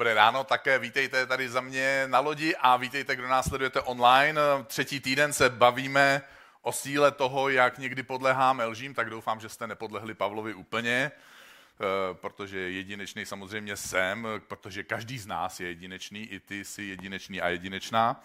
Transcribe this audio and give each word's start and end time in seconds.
Dobré 0.00 0.14
ráno, 0.14 0.44
také 0.44 0.78
vítejte 0.78 1.26
tady 1.26 1.48
za 1.48 1.60
mě 1.60 2.04
na 2.06 2.20
lodi 2.20 2.56
a 2.56 2.76
vítejte, 2.76 3.16
kdo 3.16 3.28
nás 3.28 3.48
sledujete 3.48 3.80
online. 3.80 4.40
Třetí 4.66 5.00
týden 5.00 5.32
se 5.32 5.50
bavíme 5.50 6.22
o 6.62 6.72
síle 6.72 7.12
toho, 7.12 7.48
jak 7.48 7.78
někdy 7.78 8.02
podleháme 8.02 8.64
lžím, 8.64 8.94
tak 8.94 9.10
doufám, 9.10 9.40
že 9.40 9.48
jste 9.48 9.66
nepodlehli 9.66 10.14
Pavlovi 10.14 10.54
úplně, 10.54 11.10
eh, 11.12 12.14
protože 12.14 12.58
jedinečný 12.58 13.26
samozřejmě 13.26 13.76
jsem, 13.76 14.28
protože 14.48 14.84
každý 14.84 15.18
z 15.18 15.26
nás 15.26 15.60
je 15.60 15.68
jedinečný, 15.68 16.22
i 16.22 16.40
ty 16.40 16.64
jsi 16.64 16.82
jedinečný 16.82 17.40
a 17.40 17.48
jedinečná. 17.48 18.24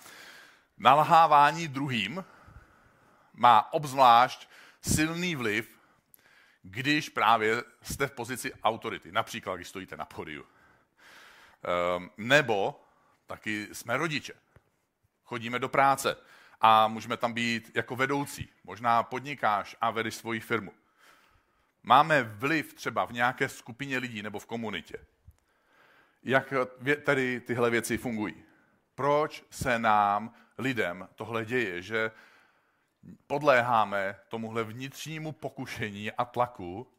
Nalhávání 0.77 1.67
druhým 1.67 2.25
má 3.33 3.73
obzvlášť 3.73 4.47
silný 4.81 5.35
vliv, 5.35 5.69
když 6.63 7.09
právě 7.09 7.63
jste 7.81 8.07
v 8.07 8.11
pozici 8.11 8.53
autority, 8.63 9.11
například 9.11 9.55
když 9.55 9.67
stojíte 9.67 9.97
na 9.97 10.05
podiu. 10.05 10.45
Ehm, 11.65 12.09
nebo 12.17 12.81
taky 13.27 13.67
jsme 13.71 13.97
rodiče. 13.97 14.33
Chodíme 15.23 15.59
do 15.59 15.69
práce 15.69 16.17
a 16.61 16.87
můžeme 16.87 17.17
tam 17.17 17.33
být 17.33 17.71
jako 17.75 17.95
vedoucí. 17.95 18.49
Možná 18.63 19.03
podnikáš 19.03 19.75
a 19.81 19.91
vedeš 19.91 20.15
svoji 20.15 20.39
firmu. 20.39 20.71
Máme 21.83 22.23
vliv 22.23 22.73
třeba 22.73 23.05
v 23.05 23.11
nějaké 23.11 23.49
skupině 23.49 23.97
lidí 23.97 24.21
nebo 24.21 24.39
v 24.39 24.45
komunitě. 24.45 24.97
Jak 26.23 26.53
tedy 27.03 27.39
tyhle 27.39 27.69
věci 27.69 27.97
fungují? 27.97 28.43
Proč 28.95 29.43
se 29.49 29.79
nám, 29.79 30.33
lidem, 30.57 31.09
tohle 31.15 31.45
děje, 31.45 31.81
že 31.81 32.11
podléháme 33.27 34.19
tomuhle 34.27 34.63
vnitřnímu 34.63 35.31
pokušení 35.31 36.11
a 36.11 36.25
tlaku 36.25 36.91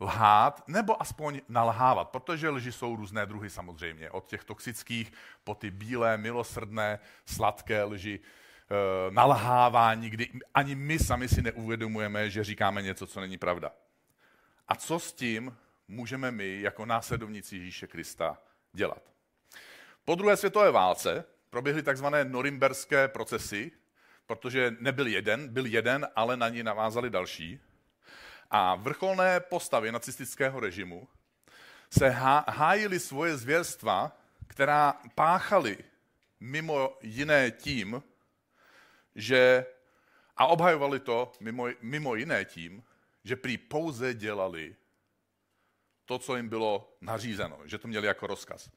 lhát 0.00 0.68
nebo 0.68 1.02
aspoň 1.02 1.40
nalhávat, 1.48 2.08
protože 2.08 2.48
lži 2.48 2.72
jsou 2.72 2.96
různé 2.96 3.26
druhy 3.26 3.50
samozřejmě, 3.50 4.10
od 4.10 4.26
těch 4.26 4.44
toxických 4.44 5.12
po 5.44 5.54
ty 5.54 5.70
bílé, 5.70 6.16
milosrdné, 6.16 6.98
sladké 7.26 7.84
lži, 7.84 8.20
e, 8.20 9.10
nalhávání, 9.10 10.10
kdy 10.10 10.28
ani 10.54 10.74
my 10.74 10.98
sami 10.98 11.28
si 11.28 11.42
neuvědomujeme, 11.42 12.30
že 12.30 12.44
říkáme 12.44 12.82
něco, 12.82 13.06
co 13.06 13.20
není 13.20 13.38
pravda. 13.38 13.72
A 14.68 14.74
co 14.74 14.98
s 14.98 15.12
tím 15.12 15.56
můžeme 15.88 16.30
my, 16.30 16.60
jako 16.60 16.86
následovníci 16.86 17.56
Ježíše 17.56 17.86
Krista, 17.86 18.38
dělat? 18.72 19.02
Po 20.04 20.14
druhé 20.14 20.36
světové 20.36 20.70
válce 20.70 21.24
proběhly 21.50 21.82
takzvané 21.82 22.24
norimberské 22.24 23.08
procesy, 23.08 23.72
protože 24.26 24.76
nebyl 24.80 25.06
jeden, 25.06 25.48
byl 25.48 25.66
jeden, 25.66 26.08
ale 26.16 26.36
na 26.36 26.48
ní 26.48 26.62
navázali 26.62 27.10
další. 27.10 27.60
A 28.50 28.74
vrcholné 28.74 29.40
postavy 29.40 29.92
nacistického 29.92 30.60
režimu 30.60 31.08
se 31.90 32.08
hájili 32.48 33.00
svoje 33.00 33.36
zvěrstva, 33.36 34.16
která 34.46 35.00
páchali 35.14 35.78
mimo 36.40 36.98
jiné 37.02 37.50
tím, 37.50 38.02
že 39.14 39.66
a 40.36 40.46
obhajovali 40.46 41.00
to 41.00 41.32
mimo, 41.40 41.66
mimo 41.80 42.14
jiné 42.14 42.44
tím, 42.44 42.84
že 43.24 43.36
prý 43.36 43.58
pouze 43.58 44.14
dělali 44.14 44.76
to, 46.04 46.18
co 46.18 46.36
jim 46.36 46.48
bylo 46.48 46.96
nařízeno, 47.00 47.60
že 47.64 47.78
to 47.78 47.88
měli 47.88 48.06
jako 48.06 48.26
rozkaz. 48.26 48.70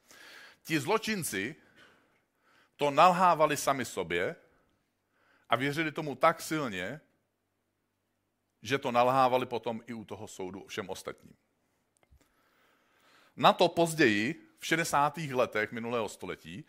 Ti 0.64 0.80
zločinci 0.80 1.56
to 2.76 2.92
nalhávali 2.92 3.58
sami 3.58 3.86
sobě 3.86 4.36
a 5.50 5.56
věřili 5.56 5.92
tomu 5.92 6.16
tak 6.16 6.42
silně, 6.42 7.02
že 8.62 8.78
to 8.78 8.92
nalhávali 8.92 9.46
potom 9.46 9.82
i 9.88 9.94
u 9.94 10.06
toho 10.06 10.28
soudu 10.28 10.66
všem 10.68 10.90
ostatním. 10.90 11.34
Na 13.36 13.54
to 13.54 13.68
později, 13.68 14.36
v 14.60 14.66
60. 14.66 15.18
letech 15.18 15.72
minulého 15.72 16.10
století, 16.10 16.66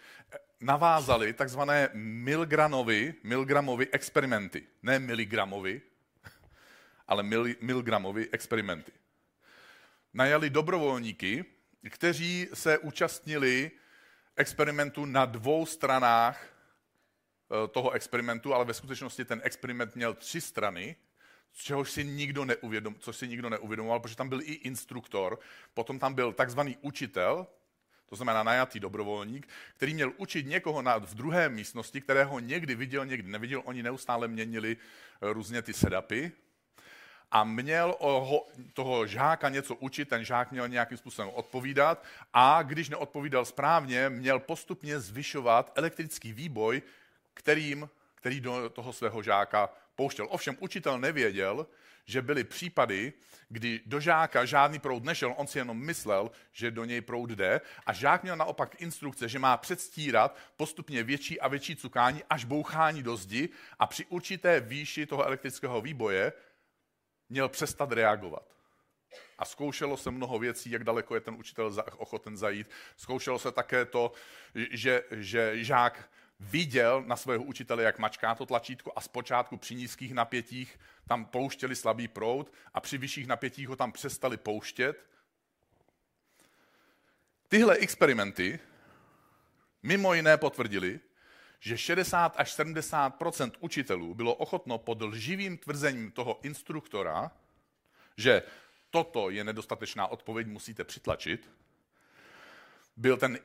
navázali 0.60 1.32
takzvané 1.32 1.90
Milgramovy, 1.94 3.14
Milgramovy 3.22 3.88
experimenty. 3.92 4.66
Ne 4.82 4.98
miligramovy, 4.98 5.82
ale 7.06 7.22
mil, 7.22 7.46
Milgramovy 7.60 8.28
experimenty. 8.32 8.92
Najali 10.14 10.50
dobrovolníky, 10.50 11.44
kteří 11.90 12.48
se 12.54 12.78
účastnili 12.78 13.70
experimentu 14.36 15.04
na 15.04 15.24
dvou 15.24 15.66
stranách 15.66 16.46
eh, 16.46 17.68
toho 17.68 17.90
experimentu, 17.90 18.54
ale 18.54 18.64
ve 18.64 18.74
skutečnosti 18.74 19.24
ten 19.24 19.40
experiment 19.44 19.96
měl 19.96 20.14
tři 20.14 20.40
strany 20.40 20.96
čehož 21.52 21.90
si 21.90 22.04
nikdo 22.04 22.44
neuvědom, 22.44 22.94
což 22.98 23.16
si 23.16 23.28
nikdo 23.28 23.50
neuvědomoval, 23.50 24.00
protože 24.00 24.16
tam 24.16 24.28
byl 24.28 24.40
i 24.40 24.52
instruktor, 24.52 25.38
potom 25.74 25.98
tam 25.98 26.14
byl 26.14 26.32
takzvaný 26.32 26.76
učitel, 26.80 27.46
to 28.12 28.16
znamená 28.16 28.42
najatý 28.42 28.80
dobrovolník, 28.80 29.48
který 29.76 29.94
měl 29.94 30.12
učit 30.16 30.46
někoho 30.46 30.82
na, 30.82 30.98
v 30.98 31.14
druhé 31.14 31.48
místnosti, 31.48 32.00
kterého 32.00 32.38
někdy 32.38 32.74
viděl, 32.74 33.06
někdy 33.06 33.30
neviděl. 33.30 33.62
Oni 33.64 33.82
neustále 33.82 34.28
měnili 34.28 34.76
eh, 34.76 35.32
různě 35.32 35.62
ty 35.62 35.72
sedapy. 35.72 36.32
A 37.30 37.44
měl 37.44 37.96
ho, 38.00 38.48
toho 38.72 39.06
žáka 39.06 39.48
něco 39.48 39.74
učit, 39.74 40.08
ten 40.08 40.24
žák 40.24 40.52
měl 40.52 40.68
nějakým 40.68 40.98
způsobem 40.98 41.30
odpovídat 41.34 42.04
a 42.32 42.62
když 42.62 42.88
neodpovídal 42.88 43.44
správně, 43.44 44.08
měl 44.08 44.38
postupně 44.38 45.00
zvyšovat 45.00 45.72
elektrický 45.74 46.32
výboj, 46.32 46.82
kterým, 47.34 47.88
který 48.14 48.40
do 48.40 48.70
toho 48.70 48.92
svého 48.92 49.22
žáka 49.22 49.70
pouštěl. 50.02 50.26
Ovšem 50.30 50.56
učitel 50.60 50.98
nevěděl, 50.98 51.66
že 52.04 52.22
byly 52.22 52.44
případy, 52.44 53.12
kdy 53.48 53.80
do 53.86 54.00
žáka 54.00 54.44
žádný 54.44 54.78
proud 54.78 55.04
nešel, 55.04 55.34
on 55.36 55.46
si 55.46 55.58
jenom 55.58 55.78
myslel, 55.78 56.30
že 56.52 56.70
do 56.70 56.84
něj 56.84 57.00
proud 57.00 57.30
jde 57.30 57.60
a 57.86 57.92
žák 57.92 58.22
měl 58.22 58.36
naopak 58.36 58.80
instrukce, 58.82 59.28
že 59.28 59.38
má 59.38 59.56
předstírat 59.56 60.36
postupně 60.56 61.02
větší 61.02 61.40
a 61.40 61.48
větší 61.48 61.76
cukání 61.76 62.22
až 62.30 62.44
bouchání 62.44 63.02
do 63.02 63.16
zdi 63.16 63.48
a 63.78 63.86
při 63.86 64.06
určité 64.06 64.60
výši 64.60 65.06
toho 65.06 65.24
elektrického 65.24 65.80
výboje 65.80 66.32
měl 67.28 67.48
přestat 67.48 67.92
reagovat. 67.92 68.42
A 69.38 69.44
zkoušelo 69.44 69.96
se 69.96 70.10
mnoho 70.10 70.38
věcí, 70.38 70.70
jak 70.70 70.84
daleko 70.84 71.14
je 71.14 71.20
ten 71.20 71.34
učitel 71.34 71.70
ochoten 71.96 72.36
zajít. 72.36 72.66
Zkoušelo 72.96 73.38
se 73.38 73.52
také 73.52 73.84
to, 73.84 74.12
že, 74.54 75.02
že 75.10 75.64
žák 75.64 76.08
viděl 76.42 77.02
na 77.06 77.16
svého 77.16 77.44
učitele, 77.44 77.82
jak 77.82 77.98
mačká 77.98 78.34
to 78.34 78.46
tlačítko 78.46 78.92
a 78.96 79.00
zpočátku 79.00 79.56
při 79.56 79.74
nízkých 79.74 80.14
napětích 80.14 80.78
tam 81.08 81.24
pouštěli 81.24 81.76
slabý 81.76 82.08
proud 82.08 82.52
a 82.74 82.80
při 82.80 82.98
vyšších 82.98 83.26
napětích 83.26 83.68
ho 83.68 83.76
tam 83.76 83.92
přestali 83.92 84.36
pouštět. 84.36 85.06
Tyhle 87.48 87.76
experimenty 87.76 88.58
mimo 89.82 90.14
jiné 90.14 90.36
potvrdili, 90.36 91.00
že 91.60 91.78
60 91.78 92.34
až 92.36 92.58
70% 92.58 93.52
učitelů 93.60 94.14
bylo 94.14 94.34
ochotno 94.34 94.78
pod 94.78 95.02
lživým 95.02 95.58
tvrzením 95.58 96.10
toho 96.10 96.40
instruktora, 96.42 97.30
že 98.16 98.42
toto 98.90 99.30
je 99.30 99.44
nedostatečná 99.44 100.06
odpověď, 100.06 100.46
musíte 100.46 100.84
přitlačit, 100.84 101.50
byl 102.96 103.16
ten 103.16 103.38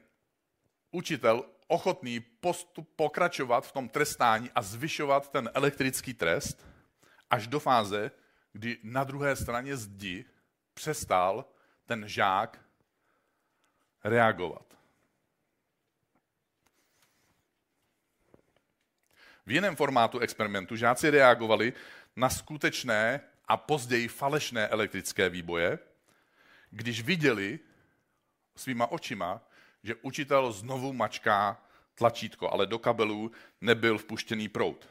učitel 0.91 1.45
ochotný 1.67 2.19
postup, 2.19 2.89
pokračovat 2.95 3.67
v 3.67 3.71
tom 3.71 3.89
trestání 3.89 4.51
a 4.55 4.61
zvyšovat 4.61 5.31
ten 5.31 5.49
elektrický 5.53 6.13
trest 6.13 6.65
až 7.29 7.47
do 7.47 7.59
fáze, 7.59 8.11
kdy 8.53 8.77
na 8.83 9.03
druhé 9.03 9.35
straně 9.35 9.77
zdi 9.77 10.25
přestal 10.73 11.45
ten 11.85 12.07
žák 12.07 12.65
reagovat. 14.03 14.77
V 19.45 19.51
jiném 19.51 19.75
formátu 19.75 20.19
experimentu 20.19 20.75
žáci 20.75 21.09
reagovali 21.09 21.73
na 22.15 22.29
skutečné 22.29 23.21
a 23.47 23.57
později 23.57 24.07
falešné 24.07 24.67
elektrické 24.67 25.29
výboje, 25.29 25.79
když 26.71 27.01
viděli 27.01 27.59
svýma 28.55 28.87
očima, 28.87 29.41
že 29.83 29.95
učitel 29.95 30.51
znovu 30.51 30.93
mačká 30.93 31.63
tlačítko, 31.95 32.51
ale 32.51 32.65
do 32.65 32.79
kabelů 32.79 33.31
nebyl 33.61 33.97
vpuštěný 33.97 34.49
proud. 34.49 34.87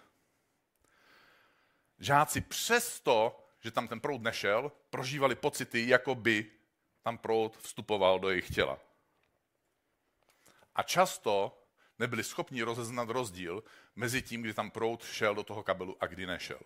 Žáci 1.98 2.40
přesto, 2.40 3.44
že 3.60 3.70
tam 3.70 3.88
ten 3.88 4.00
proud 4.00 4.22
nešel, 4.22 4.72
prožívali 4.90 5.34
pocity, 5.34 5.88
jako 5.88 6.14
by 6.14 6.50
tam 7.02 7.18
proud 7.18 7.56
vstupoval 7.56 8.18
do 8.18 8.30
jejich 8.30 8.54
těla. 8.54 8.78
A 10.74 10.82
často 10.82 11.62
nebyli 11.98 12.24
schopni 12.24 12.62
rozeznat 12.62 13.08
rozdíl 13.08 13.64
mezi 13.96 14.22
tím, 14.22 14.42
kdy 14.42 14.54
tam 14.54 14.70
proud 14.70 15.04
šel 15.04 15.34
do 15.34 15.42
toho 15.42 15.62
kabelu 15.62 15.96
a 16.00 16.06
kdy 16.06 16.26
nešel 16.26 16.60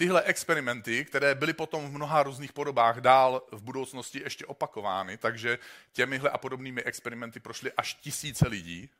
tyhle 0.00 0.22
experimenty, 0.22 1.04
které 1.04 1.34
byly 1.34 1.52
potom 1.52 1.86
v 1.86 1.92
mnoha 1.92 2.22
různých 2.22 2.52
podobách 2.52 3.00
dál 3.00 3.42
v 3.52 3.62
budoucnosti 3.62 4.20
ještě 4.20 4.46
opakovány, 4.46 5.16
takže 5.16 5.58
těmihle 5.92 6.30
a 6.30 6.38
podobnými 6.38 6.82
experimenty 6.82 7.40
prošly 7.40 7.72
až 7.72 7.94
tisíce 7.94 8.48
lidí, 8.48 8.90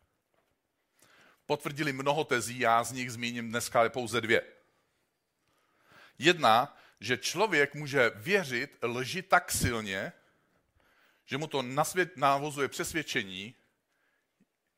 potvrdili 1.47 1.93
mnoho 1.93 2.25
tezí, 2.25 2.58
já 2.58 2.85
z 2.85 2.93
nich 2.93 3.12
zmíním 3.12 3.49
dneska 3.49 3.88
pouze 3.88 4.20
dvě. 4.20 4.43
Jedna, 6.19 6.76
že 7.00 7.17
člověk 7.17 7.75
může 7.75 8.11
věřit 8.14 8.79
lži 8.82 9.23
tak 9.23 9.53
silně, 9.53 10.12
že 11.25 11.38
mu 11.38 11.46
to 11.46 11.62
nasvět, 11.62 12.17
návozuje 12.17 12.69
přesvědčení, 12.69 13.55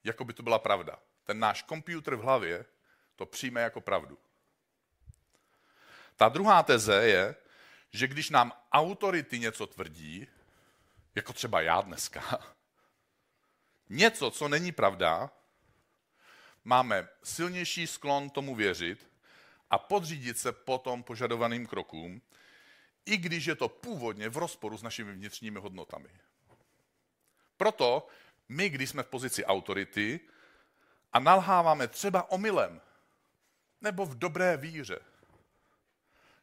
jako 0.04 0.24
by 0.24 0.32
to 0.32 0.42
byla 0.42 0.58
pravda. 0.58 0.98
Ten 1.24 1.38
náš 1.38 1.62
počítač 1.62 2.14
v 2.14 2.22
hlavě 2.22 2.64
to 3.16 3.26
přijme 3.26 3.60
jako 3.60 3.80
pravdu. 3.80 4.18
Ta 6.16 6.28
druhá 6.28 6.62
teze 6.62 6.94
je, 6.94 7.34
že 7.92 8.06
když 8.06 8.30
nám 8.30 8.52
autority 8.72 9.38
něco 9.38 9.66
tvrdí, 9.66 10.26
jako 11.14 11.32
třeba 11.32 11.60
já 11.60 11.80
dneska, 11.80 12.38
něco, 13.88 14.30
co 14.30 14.48
není 14.48 14.72
pravda, 14.72 15.30
máme 16.64 17.08
silnější 17.22 17.86
sklon 17.86 18.30
tomu 18.30 18.54
věřit 18.54 19.08
a 19.70 19.78
podřídit 19.78 20.38
se 20.38 20.52
potom 20.52 21.02
požadovaným 21.02 21.66
krokům, 21.66 22.22
i 23.06 23.16
když 23.16 23.44
je 23.44 23.54
to 23.54 23.68
původně 23.68 24.28
v 24.28 24.36
rozporu 24.36 24.76
s 24.76 24.82
našimi 24.82 25.12
vnitřními 25.12 25.58
hodnotami. 25.58 26.08
Proto 27.56 28.06
my, 28.48 28.68
když 28.68 28.90
jsme 28.90 29.02
v 29.02 29.08
pozici 29.08 29.44
autority 29.44 30.20
a 31.12 31.20
nalháváme 31.20 31.88
třeba 31.88 32.30
omylem, 32.30 32.80
nebo 33.80 34.06
v 34.06 34.18
dobré 34.18 34.56
víře, 34.56 34.98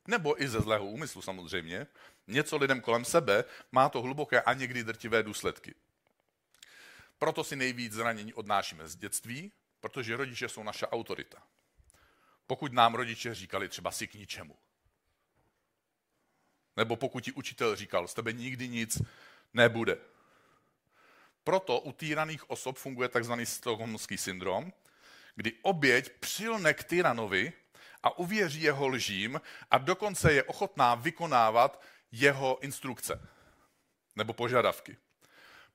nebo 0.09 0.41
i 0.43 0.47
ze 0.47 0.61
zlého 0.61 0.85
úmyslu 0.85 1.21
samozřejmě, 1.21 1.87
něco 2.27 2.57
lidem 2.57 2.81
kolem 2.81 3.05
sebe, 3.05 3.43
má 3.71 3.89
to 3.89 4.01
hluboké 4.01 4.41
a 4.41 4.53
někdy 4.53 4.83
drtivé 4.83 5.23
důsledky. 5.23 5.75
Proto 7.17 7.43
si 7.43 7.55
nejvíc 7.55 7.93
zranění 7.93 8.33
odnášíme 8.33 8.87
z 8.87 8.95
dětství, 8.95 9.51
protože 9.79 10.17
rodiče 10.17 10.49
jsou 10.49 10.63
naše 10.63 10.87
autorita. 10.87 11.43
Pokud 12.47 12.73
nám 12.73 12.95
rodiče 12.95 13.35
říkali 13.35 13.69
třeba 13.69 13.91
si 13.91 14.07
k 14.07 14.13
ničemu, 14.13 14.55
nebo 16.77 16.95
pokud 16.95 17.23
ti 17.23 17.31
učitel 17.31 17.75
říkal, 17.75 18.07
z 18.07 18.13
tebe 18.13 18.33
nikdy 18.33 18.67
nic 18.67 19.01
nebude. 19.53 19.97
Proto 21.43 21.79
u 21.79 21.91
týraných 21.91 22.49
osob 22.49 22.77
funguje 22.77 23.09
tzv. 23.09 23.33
stokholmský 23.43 24.17
syndrom, 24.17 24.73
kdy 25.35 25.53
oběť 25.61 26.09
přilne 26.19 26.73
k 26.73 26.83
tyranovi 26.83 27.53
a 28.03 28.17
uvěří 28.17 28.61
jeho 28.61 28.87
lžím 28.87 29.41
a 29.71 29.77
dokonce 29.77 30.33
je 30.33 30.43
ochotná 30.43 30.95
vykonávat 30.95 31.81
jeho 32.11 32.59
instrukce 32.61 33.27
nebo 34.15 34.33
požadavky. 34.33 34.97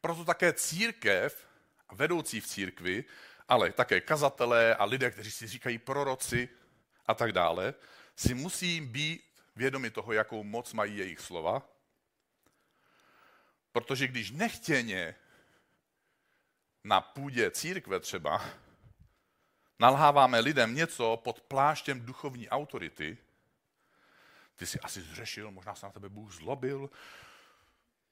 Proto 0.01 0.25
také 0.25 0.53
církev 0.53 1.47
vedoucí 1.93 2.41
v 2.41 2.47
církvi, 2.47 3.05
ale 3.49 3.73
také 3.73 4.01
kazatelé 4.01 4.75
a 4.75 4.85
lidé, 4.85 5.11
kteří 5.11 5.31
si 5.31 5.47
říkají 5.47 5.79
proroci 5.79 6.49
a 7.07 7.15
tak 7.15 7.33
dále, 7.33 7.75
si 8.17 8.35
musí 8.35 8.81
být 8.81 9.25
vědomi 9.57 9.91
toho, 9.91 10.13
jakou 10.13 10.45
moc 10.45 10.73
mají 10.73 10.97
jejich 10.97 11.21
slova, 11.21 11.63
protože 13.73 14.09
když 14.09 14.31
nechtěně 14.31 15.15
na 16.85 17.01
půdě 17.01 17.51
církve 17.51 18.01
třeba 18.01 18.45
nalháváme 19.79 20.41
lidem 20.41 20.75
něco 20.75 21.21
pod 21.25 21.41
pláštěm 21.41 22.01
duchovní 22.01 22.49
autority, 22.49 23.19
ty 24.57 24.67
si 24.67 24.81
asi 24.81 25.01
zřešil, 25.01 25.51
možná 25.51 25.75
se 25.75 25.87
na 25.87 25.93
tebe 25.93 26.09
Bůh 26.09 26.33
zlobil, 26.33 26.91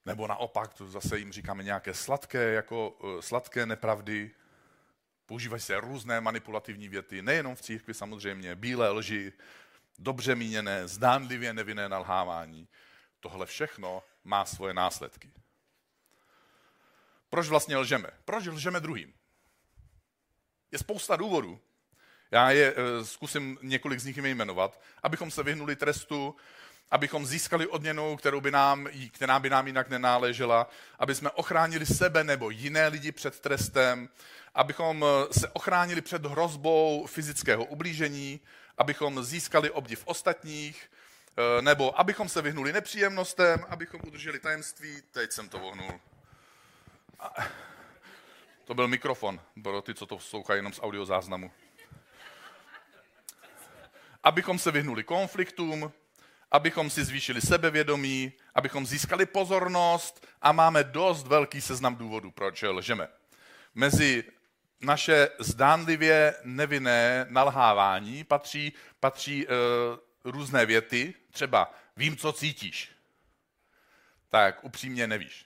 nebo 0.05 0.27
naopak, 0.27 0.73
to 0.73 0.87
zase 0.87 1.19
jim 1.19 1.31
říkáme 1.31 1.63
nějaké 1.63 1.93
sladké, 1.93 2.53
jako 2.53 2.89
uh, 2.89 3.19
sladké 3.19 3.65
nepravdy, 3.65 4.31
používají 5.25 5.61
se 5.61 5.79
různé 5.79 6.21
manipulativní 6.21 6.89
věty, 6.89 7.21
nejenom 7.21 7.55
v 7.55 7.61
církvi 7.61 7.93
samozřejmě, 7.93 8.55
bílé 8.55 8.89
lži, 8.89 9.33
dobře 9.99 10.35
míněné, 10.35 10.87
zdánlivě 10.87 11.53
nevinné 11.53 11.89
nalhávání. 11.89 12.67
Tohle 13.19 13.45
všechno 13.45 14.03
má 14.23 14.45
svoje 14.45 14.73
následky. 14.73 15.31
Proč 17.29 17.47
vlastně 17.47 17.77
lžeme? 17.77 18.09
Proč 18.25 18.45
lžeme 18.45 18.79
druhým? 18.79 19.13
Je 20.73 20.79
spousta 20.79 21.15
důvodů. 21.15 21.59
Já 22.31 22.51
je 22.51 22.73
e, 22.73 23.05
zkusím 23.05 23.57
několik 23.61 23.99
z 23.99 24.05
nich 24.05 24.17
jmenovat, 24.17 24.81
abychom 25.03 25.31
se 25.31 25.43
vyhnuli 25.43 25.75
trestu, 25.75 26.35
abychom 26.91 27.25
získali 27.25 27.67
odměnu, 27.67 28.17
kterou 28.17 28.41
by 28.41 28.51
nám, 28.51 28.87
která 29.11 29.39
by 29.39 29.49
nám 29.49 29.67
jinak 29.67 29.89
nenáležela, 29.89 30.69
aby 30.99 31.15
jsme 31.15 31.31
ochránili 31.31 31.85
sebe 31.85 32.23
nebo 32.23 32.49
jiné 32.49 32.87
lidi 32.87 33.11
před 33.11 33.39
trestem, 33.39 34.09
abychom 34.55 35.05
e, 35.05 35.33
se 35.33 35.47
ochránili 35.47 36.01
před 36.01 36.25
hrozbou 36.25 37.05
fyzického 37.05 37.65
ublížení, 37.65 38.39
abychom 38.77 39.23
získali 39.23 39.71
obdiv 39.71 40.01
ostatních, 40.05 40.91
e, 41.37 41.61
nebo 41.61 41.99
abychom 41.99 42.29
se 42.29 42.41
vyhnuli 42.41 42.73
nepříjemnostem, 42.73 43.65
abychom 43.69 44.01
udrželi 44.07 44.39
tajemství. 44.39 45.01
Teď 45.11 45.31
jsem 45.31 45.49
to 45.49 45.59
vohnul. 45.59 45.99
To 48.65 48.73
byl 48.73 48.87
mikrofon, 48.87 49.41
pro 49.63 49.81
ty, 49.81 49.93
co 49.93 50.05
to 50.05 50.19
slouchají 50.19 50.57
jenom 50.57 50.73
z 50.73 50.79
audiozáznamu. 50.83 51.51
Abychom 54.23 54.59
se 54.59 54.71
vyhnuli 54.71 55.03
konfliktům, 55.03 55.91
abychom 56.51 56.89
si 56.89 57.03
zvýšili 57.03 57.41
sebevědomí, 57.41 58.33
abychom 58.55 58.85
získali 58.85 59.25
pozornost 59.25 60.27
a 60.41 60.51
máme 60.51 60.83
dost 60.83 61.27
velký 61.27 61.61
seznam 61.61 61.95
důvodů, 61.95 62.31
proč 62.31 62.61
lžeme. 62.61 63.07
Mezi 63.75 64.23
naše 64.81 65.29
zdánlivě 65.39 66.35
nevinné 66.43 67.25
nalhávání 67.29 68.23
patří, 68.23 68.73
patří 68.99 69.47
e, 69.47 69.49
různé 70.23 70.65
věty, 70.65 71.13
třeba 71.31 71.73
vím, 71.97 72.17
co 72.17 72.33
cítíš. 72.33 72.91
Tak 74.29 74.63
upřímně 74.63 75.07
nevíš. 75.07 75.45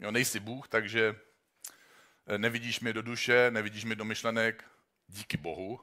Jo, 0.00 0.10
nejsi 0.10 0.40
Bůh, 0.40 0.68
takže 0.68 1.16
nevidíš 2.38 2.80
mi 2.80 2.92
do 2.92 3.02
duše, 3.02 3.50
nevidíš 3.50 3.84
mi 3.84 3.96
do 3.96 4.04
myšlenek, 4.04 4.64
díky 5.08 5.36
Bohu. 5.36 5.80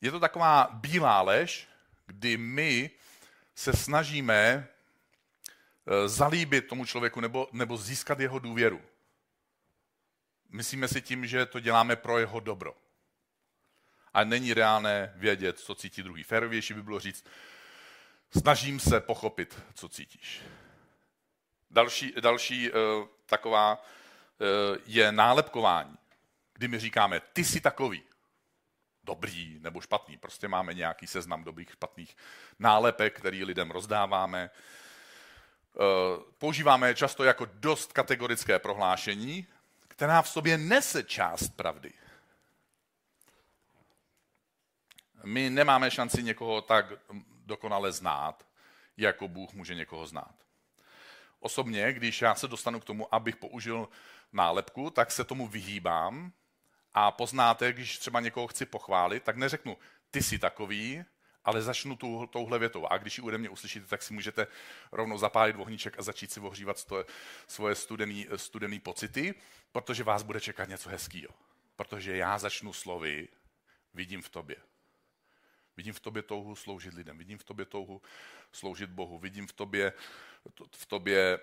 Je 0.00 0.10
to 0.10 0.20
taková 0.20 0.68
bílá 0.72 1.22
lež, 1.22 1.68
kdy 2.06 2.36
my 2.36 2.90
se 3.54 3.72
snažíme 3.72 4.68
eh, 5.86 6.08
zalíbit 6.08 6.66
tomu 6.68 6.84
člověku 6.84 7.20
nebo, 7.20 7.48
nebo 7.52 7.76
získat 7.76 8.20
jeho 8.20 8.38
důvěru. 8.38 8.82
Myslíme 10.48 10.88
si 10.88 11.02
tím, 11.02 11.26
že 11.26 11.46
to 11.46 11.60
děláme 11.60 11.96
pro 11.96 12.18
jeho 12.18 12.40
dobro. 12.40 12.74
A 14.14 14.24
není 14.24 14.54
reálné 14.54 15.12
vědět, 15.16 15.58
co 15.58 15.74
cítí 15.74 16.02
druhý. 16.02 16.22
Férovější 16.22 16.74
by 16.74 16.82
bylo 16.82 17.00
říct, 17.00 17.26
snažím 18.38 18.80
se 18.80 19.00
pochopit, 19.00 19.62
co 19.74 19.88
cítíš. 19.88 20.42
Další, 21.74 22.14
další 22.20 22.70
uh, 22.70 22.76
taková 23.26 23.74
uh, 23.74 24.76
je 24.86 25.12
nálepkování, 25.12 25.98
kdy 26.52 26.68
my 26.68 26.78
říkáme, 26.78 27.20
ty 27.20 27.44
jsi 27.44 27.60
takový, 27.60 28.02
dobrý 29.04 29.58
nebo 29.60 29.80
špatný. 29.80 30.16
Prostě 30.16 30.48
máme 30.48 30.74
nějaký 30.74 31.06
seznam 31.06 31.44
dobrých, 31.44 31.70
špatných 31.70 32.16
nálepek, 32.58 33.18
který 33.18 33.44
lidem 33.44 33.70
rozdáváme. 33.70 34.50
Uh, 35.74 36.22
používáme 36.38 36.88
je 36.88 36.94
často 36.94 37.24
jako 37.24 37.46
dost 37.52 37.92
kategorické 37.92 38.58
prohlášení, 38.58 39.46
která 39.88 40.22
v 40.22 40.28
sobě 40.28 40.58
nese 40.58 41.02
část 41.02 41.48
pravdy. 41.48 41.92
My 45.24 45.50
nemáme 45.50 45.90
šanci 45.90 46.22
někoho 46.22 46.60
tak 46.60 46.86
dokonale 47.46 47.92
znát, 47.92 48.46
jako 48.96 49.28
Bůh 49.28 49.52
může 49.52 49.74
někoho 49.74 50.06
znát. 50.06 50.43
Osobně, 51.44 51.92
když 51.92 52.22
já 52.22 52.34
se 52.34 52.48
dostanu 52.48 52.80
k 52.80 52.84
tomu, 52.84 53.14
abych 53.14 53.36
použil 53.36 53.88
nálepku, 54.32 54.90
tak 54.90 55.10
se 55.10 55.24
tomu 55.24 55.48
vyhýbám 55.48 56.32
a 56.94 57.10
poznáte, 57.10 57.72
když 57.72 57.98
třeba 57.98 58.20
někoho 58.20 58.46
chci 58.46 58.66
pochválit, 58.66 59.22
tak 59.22 59.36
neřeknu, 59.36 59.78
ty 60.10 60.22
jsi 60.22 60.38
takový, 60.38 61.04
ale 61.44 61.62
začnu 61.62 61.96
tu, 61.96 62.26
touhle 62.26 62.58
větou. 62.58 62.86
A 62.86 62.98
když 62.98 63.18
ji 63.18 63.24
ode 63.24 63.38
mě 63.38 63.48
uslyšíte, 63.48 63.86
tak 63.86 64.02
si 64.02 64.14
můžete 64.14 64.46
rovnou 64.92 65.18
zapálit 65.18 65.56
vohníček 65.56 65.98
a 65.98 66.02
začít 66.02 66.32
si 66.32 66.40
ohřívat 66.40 66.78
sto, 66.78 67.04
svoje 67.46 67.74
studený, 67.74 68.26
studený 68.36 68.80
pocity, 68.80 69.34
protože 69.72 70.04
vás 70.04 70.22
bude 70.22 70.40
čekat 70.40 70.68
něco 70.68 70.88
hezkého. 70.88 71.34
Protože 71.76 72.16
já 72.16 72.38
začnu 72.38 72.72
slovy, 72.72 73.28
vidím 73.94 74.22
v 74.22 74.28
tobě. 74.28 74.56
Vidím 75.76 75.94
v 75.94 76.00
tobě 76.00 76.22
touhu 76.22 76.56
sloužit 76.56 76.94
lidem, 76.94 77.18
vidím 77.18 77.38
v 77.38 77.44
tobě 77.44 77.64
touhu 77.66 78.02
sloužit 78.52 78.90
Bohu, 78.90 79.18
vidím 79.18 79.46
v 79.46 79.52
tobě, 79.52 79.92
v 80.76 80.86
tobě 80.86 81.38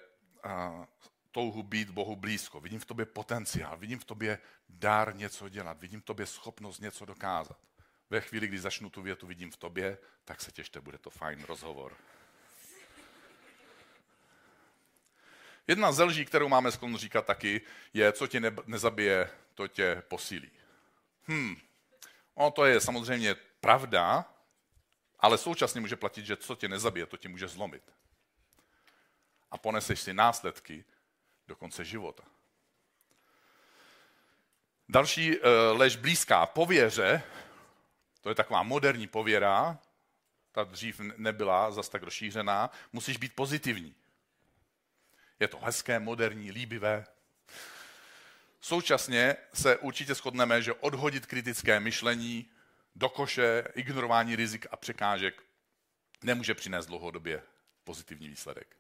uh, 0.46 0.86
touhu 1.32 1.64
být 1.64 1.90
Bohu 1.90 2.16
blízko, 2.16 2.60
vidím 2.60 2.80
v 2.80 2.86
tobě 2.86 3.06
potenciál, 3.06 3.78
vidím 3.78 4.00
v 4.00 4.06
tobě 4.06 4.40
dár 4.70 5.16
něco 5.16 5.50
dělat, 5.50 5.80
vidím 5.82 6.02
v 6.02 6.06
tobě 6.06 6.26
schopnost 6.26 6.80
něco 6.80 7.06
dokázat. 7.06 7.58
Ve 8.10 8.22
chvíli, 8.22 8.48
kdy 8.48 8.60
začnu 8.60 8.90
tu 8.90 9.02
větu 9.02 9.28
vidím 9.28 9.52
v 9.52 9.58
tobě, 9.58 9.98
tak 10.26 10.42
se 10.42 10.52
těšte, 10.52 10.82
bude 10.82 10.98
to 10.98 11.10
fajn 11.10 11.44
rozhovor. 11.44 11.98
Jedna 15.68 15.92
z 15.92 16.06
lží, 16.06 16.26
kterou 16.26 16.50
máme 16.50 16.72
sklon 16.72 16.98
říkat 16.98 17.26
taky, 17.26 17.62
je, 17.94 18.12
co 18.12 18.28
tě 18.28 18.40
ne- 18.40 18.56
nezabije, 18.66 19.30
to 19.56 19.68
tě 19.68 20.04
posílí. 20.08 20.52
Hmm, 21.28 21.56
ono 22.36 22.52
to 22.52 22.66
je 22.66 22.82
samozřejmě 22.82 23.36
pravda, 23.62 24.26
ale 25.20 25.38
současně 25.38 25.82
může 25.82 25.96
platit, 25.96 26.26
že 26.26 26.38
co 26.38 26.56
tě 26.56 26.70
nezabije, 26.70 27.06
to 27.06 27.18
tě 27.18 27.30
může 27.30 27.48
zlomit. 27.48 27.84
a 29.52 29.58
poneseš 29.58 30.00
si 30.00 30.14
následky 30.14 30.86
do 31.48 31.56
konce 31.56 31.86
života. 31.86 32.24
Další 34.90 35.40
uh, 35.40 35.46
lež 35.72 35.96
blízká 35.96 36.46
pověře, 36.46 37.24
to 38.22 38.30
je 38.30 38.36
taková 38.36 38.64
moderní 38.64 39.08
pověra, 39.08 39.80
ta 40.52 40.64
dřív 40.64 41.00
nebyla 41.00 41.72
zas 41.72 41.90
tak 41.90 42.04
rozšířená, 42.04 42.72
musíš 42.94 43.18
být 43.18 43.36
pozitivní. 43.36 43.96
Je 45.40 45.48
to 45.48 45.60
hezké, 45.60 46.00
moderní, 46.00 46.52
líbivé. 46.52 47.06
Současně 48.62 49.36
se 49.54 49.78
určitě 49.78 50.14
shodneme, 50.14 50.62
že 50.62 50.74
odhodit 50.74 51.26
kritické 51.26 51.80
myšlení 51.80 52.50
do 52.96 53.10
koše, 53.10 53.64
ignorování 53.76 54.36
rizik 54.36 54.66
a 54.72 54.78
překážek 54.78 55.44
nemůže 56.24 56.54
přinést 56.54 56.86
dlouhodobě 56.86 57.42
pozitivní 57.84 58.28
výsledek. 58.28 58.76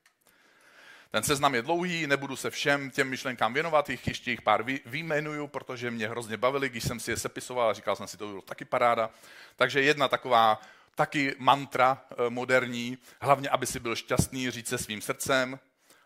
Ten 1.11 1.23
seznam 1.23 1.55
je 1.55 1.61
dlouhý, 1.61 2.07
nebudu 2.07 2.35
se 2.35 2.49
všem 2.49 2.91
těm 2.91 3.09
myšlenkám 3.09 3.53
věnovat, 3.53 3.89
jich 3.89 4.07
ještě 4.07 4.31
jich 4.31 4.41
pár 4.41 4.63
vyjmenuju, 4.85 5.47
protože 5.47 5.91
mě 5.91 6.07
hrozně 6.07 6.37
bavili, 6.37 6.69
když 6.69 6.83
jsem 6.83 6.99
si 6.99 7.11
je 7.11 7.17
sepisoval 7.17 7.69
a 7.69 7.73
říkal 7.73 7.95
jsem 7.95 8.07
si, 8.07 8.17
to 8.17 8.27
bylo 8.27 8.41
taky 8.41 8.65
paráda. 8.65 9.09
Takže 9.55 9.81
jedna 9.81 10.07
taková 10.07 10.61
taky 10.95 11.35
mantra 11.37 12.05
eh, 12.11 12.29
moderní, 12.29 12.97
hlavně, 13.21 13.49
aby 13.49 13.67
si 13.67 13.79
byl 13.79 13.95
šťastný, 13.95 14.51
říct 14.51 14.67
se 14.67 14.77
svým 14.77 15.01
srdcem, 15.01 15.59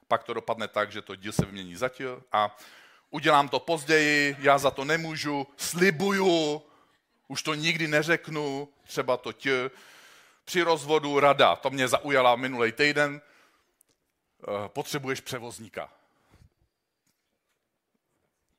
pak 0.08 0.24
to 0.24 0.34
dopadne 0.34 0.68
tak, 0.68 0.92
že 0.92 1.02
to 1.02 1.16
díl 1.16 1.32
se 1.32 1.46
vymění 1.46 1.76
za 1.76 1.90
a 2.32 2.58
udělám 3.10 3.50
to 3.50 3.60
později, 3.60 4.36
já 4.40 4.58
za 4.58 4.72
to 4.72 4.86
nemůžu, 4.86 5.48
slibuju, 5.58 6.62
už 7.28 7.44
to 7.44 7.54
nikdy 7.54 7.88
neřeknu, 7.88 8.70
třeba 8.84 9.18
to 9.18 9.34
tě. 9.34 9.72
Při 10.46 10.62
rozvodu 10.62 11.20
rada, 11.20 11.56
to 11.56 11.70
mě 11.70 11.88
zaujala 11.88 12.36
minulý 12.36 12.72
týden, 12.72 13.22
eh, 13.22 14.70
potřebuješ 14.70 15.22
převozníka. 15.22 15.94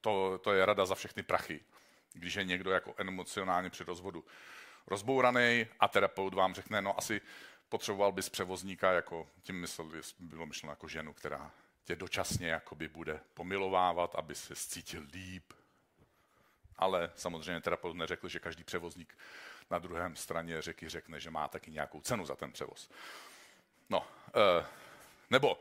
To, 0.01 0.39
to 0.39 0.53
je 0.53 0.67
rada 0.67 0.87
za 0.87 0.95
všechny 0.95 1.23
prachy, 1.23 1.61
když 2.13 2.35
je 2.35 2.45
někdo 2.45 2.71
jako 2.71 2.95
emocionálně 2.97 3.71
při 3.71 3.85
rozvodu 3.85 4.25
rozbouraný 4.87 5.67
a 5.81 5.89
terapeut 5.89 6.35
vám 6.35 6.55
řekne, 6.55 6.83
no 6.83 6.99
asi 6.99 7.21
potřeboval 7.69 8.13
bys 8.13 8.29
převozníka, 8.29 8.93
jako 8.93 9.29
tím 9.43 9.61
myslel, 9.61 9.91
bylo 10.19 10.47
myšleno 10.47 10.73
jako 10.73 10.89
ženu, 10.89 11.13
která 11.13 11.51
tě 11.85 11.97
dočasně 11.97 12.49
jakoby 12.49 12.89
bude 12.89 13.21
pomilovávat, 13.35 14.15
aby 14.15 14.35
se 14.35 14.57
cítil 14.57 15.03
líp. 15.13 15.53
Ale 16.79 17.13
samozřejmě 17.15 17.61
terapeut 17.61 17.97
neřekl, 17.97 18.29
že 18.29 18.39
každý 18.39 18.65
převozník 18.65 19.19
na 19.71 19.79
druhém 19.79 20.17
straně 20.17 20.63
řeky 20.63 20.89
řekne, 20.89 21.21
že 21.21 21.31
má 21.31 21.49
taky 21.49 21.71
nějakou 21.71 22.01
cenu 22.01 22.27
za 22.27 22.37
ten 22.37 22.53
převoz. 22.53 22.91
No, 23.89 24.07
e, 24.35 24.67
nebo 25.31 25.61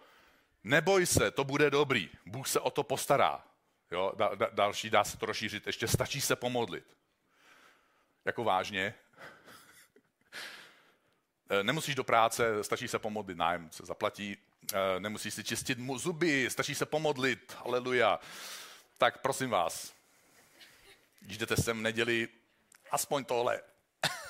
neboj 0.63 1.05
se, 1.05 1.31
to 1.31 1.43
bude 1.43 1.69
dobrý, 1.69 2.09
Bůh 2.25 2.47
se 2.47 2.59
o 2.59 2.71
to 2.71 2.83
postará. 2.83 3.43
Jo, 3.91 4.11
da, 4.15 4.35
da, 4.35 4.49
další 4.51 4.89
dá 4.89 5.03
se 5.03 5.17
to 5.17 5.25
rozšířit, 5.25 5.67
ještě 5.67 5.87
stačí 5.87 6.21
se 6.21 6.35
pomodlit. 6.35 6.97
Jako 8.25 8.43
vážně, 8.43 8.93
Eh, 11.49 11.63
nemusíš 11.63 11.95
do 11.95 12.03
práce, 12.03 12.63
stačí 12.63 12.87
se 12.87 12.99
pomodlit, 12.99 13.37
nájem 13.37 13.69
se 13.71 13.85
zaplatí, 13.85 14.37
eh, 14.73 14.99
nemusíš 14.99 15.33
si 15.33 15.43
čistit 15.43 15.77
mu 15.77 15.97
zuby, 15.97 16.49
stačí 16.49 16.75
se 16.75 16.85
pomodlit, 16.85 17.57
aleluja. 17.65 18.19
Tak 18.97 19.21
prosím 19.21 19.49
vás, 19.49 19.94
když 21.25 21.37
jdete 21.37 21.57
sem 21.57 21.79
v 21.79 21.81
neděli, 21.81 22.27
aspoň 22.91 23.25
tohle. 23.25 23.61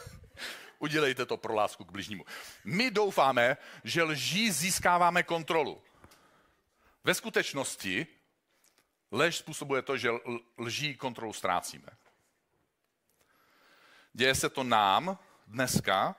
Udělejte 0.79 1.25
to 1.25 1.37
pro 1.37 1.53
lásku 1.53 1.85
k 1.85 1.91
bližnímu. 1.91 2.25
My 2.63 2.91
doufáme, 2.91 3.57
že 3.83 4.03
lží 4.03 4.51
získáváme 4.51 5.23
kontrolu. 5.23 5.83
Ve 7.03 7.13
skutečnosti 7.13 8.07
lež 9.11 9.37
způsobuje 9.37 9.81
to, 9.81 9.97
že 9.97 10.09
lží 10.57 10.95
kontrolu 10.95 11.33
ztrácíme. 11.33 11.87
Děje 14.13 14.35
se 14.35 14.49
to 14.49 14.63
nám 14.63 15.19
dneska, 15.47 16.15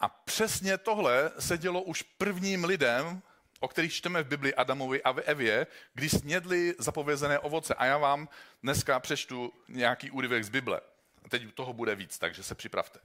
a 0.00 0.08
přesně 0.08 0.78
tohle 0.78 1.30
se 1.38 1.58
dělo 1.58 1.82
už 1.82 2.02
prvním 2.02 2.64
lidem, 2.64 3.22
o 3.64 3.68
kterých 3.68 3.94
čteme 3.94 4.22
v 4.22 4.26
Bibli 4.26 4.54
Adamovi 4.54 5.02
a 5.02 5.12
v 5.12 5.20
Evě, 5.20 5.66
když 5.94 6.12
snědli 6.12 6.74
zapovězené 6.78 7.38
ovoce. 7.38 7.74
A 7.74 7.84
já 7.84 7.98
vám 7.98 8.28
dneska 8.62 9.00
přečtu 9.00 9.52
nějaký 9.68 10.10
úryvek 10.10 10.44
z 10.44 10.48
Bible. 10.48 10.80
Teď 11.28 11.54
toho 11.54 11.72
bude 11.72 11.94
víc, 11.94 12.18
takže 12.18 12.42
se 12.42 12.54
připravte. 12.54 12.98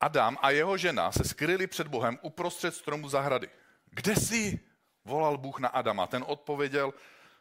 Adam 0.00 0.38
a 0.42 0.50
jeho 0.50 0.76
žena 0.76 1.12
se 1.12 1.24
skryli 1.24 1.66
před 1.66 1.86
Bohem 1.86 2.18
uprostřed 2.22 2.74
stromu 2.74 3.08
zahrady. 3.08 3.50
Kde 3.90 4.16
jsi? 4.16 4.60
Volal 5.04 5.38
Bůh 5.38 5.58
na 5.58 5.68
Adama. 5.68 6.06
Ten 6.06 6.24
odpověděl, 6.26 6.94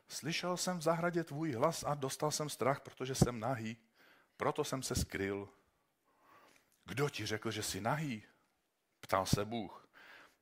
slyšel 0.07 0.57
jsem 0.57 0.79
v 0.79 0.81
zahradě 0.81 1.23
tvůj 1.23 1.51
hlas 1.51 1.83
a 1.83 1.93
dostal 1.93 2.31
jsem 2.31 2.49
strach, 2.49 2.79
protože 2.79 3.15
jsem 3.15 3.39
nahý. 3.39 3.77
Proto 4.37 4.63
jsem 4.63 4.83
se 4.83 4.95
skryl. 4.95 5.49
Kdo 6.85 7.09
ti 7.09 7.25
řekl, 7.25 7.51
že 7.51 7.63
jsi 7.63 7.81
nahý? 7.81 8.23
Ptal 9.01 9.25
se 9.25 9.45
Bůh. 9.45 9.88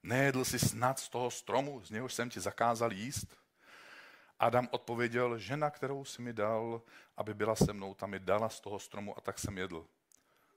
Nejedl 0.07 0.45
jsi 0.45 0.59
snad 0.59 0.99
z 0.99 1.09
toho 1.09 1.31
stromu, 1.31 1.81
z 1.85 1.89
něhož 1.89 2.13
jsem 2.13 2.29
ti 2.29 2.39
zakázal 2.39 2.93
jíst? 2.93 3.37
Adam 4.39 4.67
odpověděl, 4.71 5.37
žena, 5.37 5.69
kterou 5.69 6.05
jsi 6.05 6.21
mi 6.21 6.33
dal, 6.33 6.81
aby 7.17 7.33
byla 7.33 7.55
se 7.55 7.73
mnou, 7.73 7.93
tam 7.93 8.09
mi 8.09 8.19
dala 8.19 8.49
z 8.49 8.59
toho 8.59 8.79
stromu 8.79 9.17
a 9.17 9.21
tak 9.21 9.39
jsem 9.39 9.57
jedl. 9.57 9.87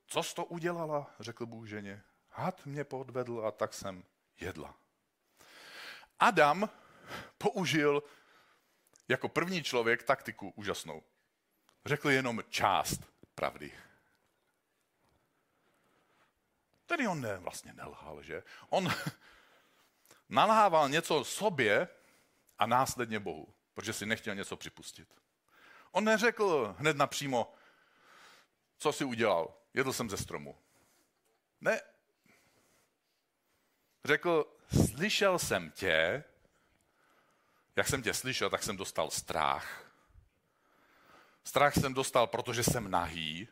Co 0.07 0.23
jsi 0.23 0.35
to 0.35 0.45
udělala, 0.45 1.11
řekl 1.21 1.47
Bůh 1.47 1.67
ženě. 1.67 2.03
Had 2.31 2.67
mě 2.67 2.85
podvedl 2.85 3.47
a 3.47 3.51
tak 3.51 3.75
jsem 3.75 4.05
jedla. 4.41 4.75
Adam 6.21 6.71
použil 7.39 8.03
jako 9.09 9.29
první 9.29 9.63
člověk 9.63 10.03
taktiku 10.03 10.53
úžasnou. 10.57 11.03
Řekl 11.87 12.11
jenom 12.11 12.43
část 12.49 13.01
pravdy. 13.35 13.73
Tedy 16.87 17.09
on 17.09 17.21
ne, 17.21 17.37
vlastně 17.37 17.73
nelhal, 17.73 18.23
že? 18.23 18.43
On 18.69 18.93
nalhával 20.31 20.89
něco 20.89 21.25
sobě 21.25 21.89
a 22.59 22.67
následně 22.67 23.21
Bohu, 23.21 23.55
protože 23.75 23.93
si 23.93 24.07
nechtěl 24.07 24.35
něco 24.35 24.57
připustit. 24.57 25.09
On 25.93 26.05
neřekl 26.05 26.75
hned 26.79 26.97
napřímo, 26.97 27.55
co 28.79 28.93
si 28.93 29.05
udělal. 29.05 29.55
Jedl 29.75 29.93
jsem 29.93 30.11
ze 30.11 30.17
stromu. 30.17 30.59
Ne. 31.61 31.81
Řekl, 34.05 34.57
slyšel 34.87 35.39
jsem 35.39 35.71
tě, 35.71 36.25
jak 37.77 37.89
jsem 37.89 38.03
tě 38.03 38.15
slyšel, 38.15 38.51
tak 38.51 38.63
jsem 38.63 38.77
dostal 38.77 39.11
strach. 39.11 39.93
Strach 41.45 41.75
jsem 41.75 41.95
dostal, 41.95 42.27
protože 42.27 42.63
jsem 42.65 42.91
nahý. 42.91 43.49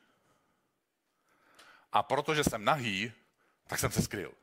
A 1.93 2.03
protože 2.03 2.45
jsem 2.45 2.65
nahý, 2.65 3.13
tak 3.67 3.79
jsem 3.79 3.91
se 3.91 4.03
skryl. 4.03 4.35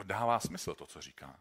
To 0.00 0.04
dává 0.04 0.40
smysl, 0.40 0.74
to, 0.74 0.86
co 0.86 1.00
říká. 1.00 1.40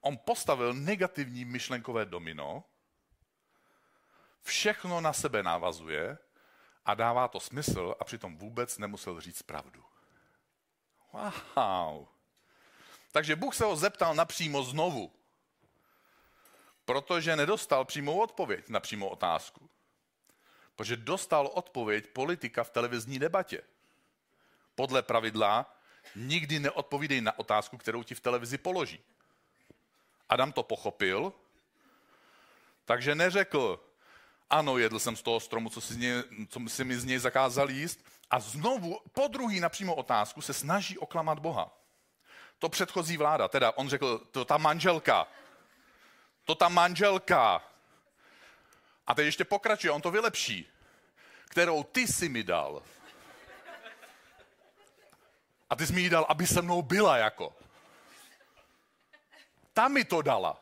On 0.00 0.18
postavil 0.24 0.74
negativní 0.74 1.44
myšlenkové 1.44 2.04
domino, 2.04 2.64
všechno 4.42 5.00
na 5.00 5.12
sebe 5.12 5.42
navazuje 5.42 6.18
a 6.84 6.94
dává 6.94 7.28
to 7.28 7.40
smysl 7.40 7.94
a 8.00 8.04
přitom 8.04 8.36
vůbec 8.36 8.78
nemusel 8.78 9.20
říct 9.20 9.42
pravdu. 9.42 9.84
Wow. 11.12 12.08
Takže 13.12 13.36
Bůh 13.36 13.54
se 13.54 13.64
ho 13.64 13.76
zeptal 13.76 14.14
napřímo 14.14 14.62
znovu, 14.62 15.12
protože 16.84 17.36
nedostal 17.36 17.84
přímou 17.84 18.20
odpověď 18.20 18.68
na 18.68 18.80
přímou 18.80 19.08
otázku. 19.08 19.70
Protože 20.76 20.96
dostal 20.96 21.46
odpověď 21.46 22.06
politika 22.06 22.64
v 22.64 22.70
televizní 22.70 23.18
debatě. 23.18 23.62
Podle 24.74 25.02
pravidla 25.02 25.73
nikdy 26.16 26.58
neodpovídej 26.58 27.20
na 27.20 27.38
otázku, 27.38 27.76
kterou 27.76 28.02
ti 28.02 28.14
v 28.14 28.20
televizi 28.20 28.58
položí. 28.58 29.00
Adam 30.28 30.52
to 30.52 30.62
pochopil, 30.62 31.32
takže 32.84 33.14
neřekl, 33.14 33.80
ano, 34.50 34.78
jedl 34.78 34.98
jsem 34.98 35.16
z 35.16 35.22
toho 35.22 35.40
stromu, 35.40 35.68
co 35.68 35.80
si, 35.80 35.96
něj, 35.96 36.22
co 36.48 36.60
si 36.66 36.84
mi 36.84 36.96
z 36.96 37.04
něj 37.04 37.18
zakázal 37.18 37.70
jíst. 37.70 38.04
A 38.30 38.40
znovu, 38.40 39.00
po 39.12 39.28
druhý 39.28 39.60
napřímo 39.60 39.94
otázku, 39.94 40.40
se 40.40 40.52
snaží 40.52 40.98
oklamat 40.98 41.38
Boha. 41.38 41.78
To 42.58 42.68
předchozí 42.68 43.16
vláda, 43.16 43.48
teda 43.48 43.72
on 43.72 43.88
řekl, 43.88 44.18
to 44.30 44.44
ta 44.44 44.58
manželka, 44.58 45.26
to 46.44 46.54
ta 46.54 46.68
manželka, 46.68 47.62
a 49.06 49.14
teď 49.14 49.24
ještě 49.24 49.44
pokračuje, 49.44 49.90
on 49.90 50.02
to 50.02 50.10
vylepší. 50.10 50.68
Kterou 51.48 51.82
ty 51.82 52.06
si 52.06 52.28
mi 52.28 52.42
dal. 52.42 52.82
A 55.74 55.76
ty 55.76 55.86
jsi 55.86 55.92
mi 55.92 56.00
ji 56.00 56.10
dal, 56.10 56.26
aby 56.28 56.46
se 56.46 56.62
mnou 56.62 56.82
byla 56.82 57.16
jako. 57.16 57.56
Ta 59.72 59.88
mi 59.88 60.04
to 60.04 60.22
dala. 60.22 60.60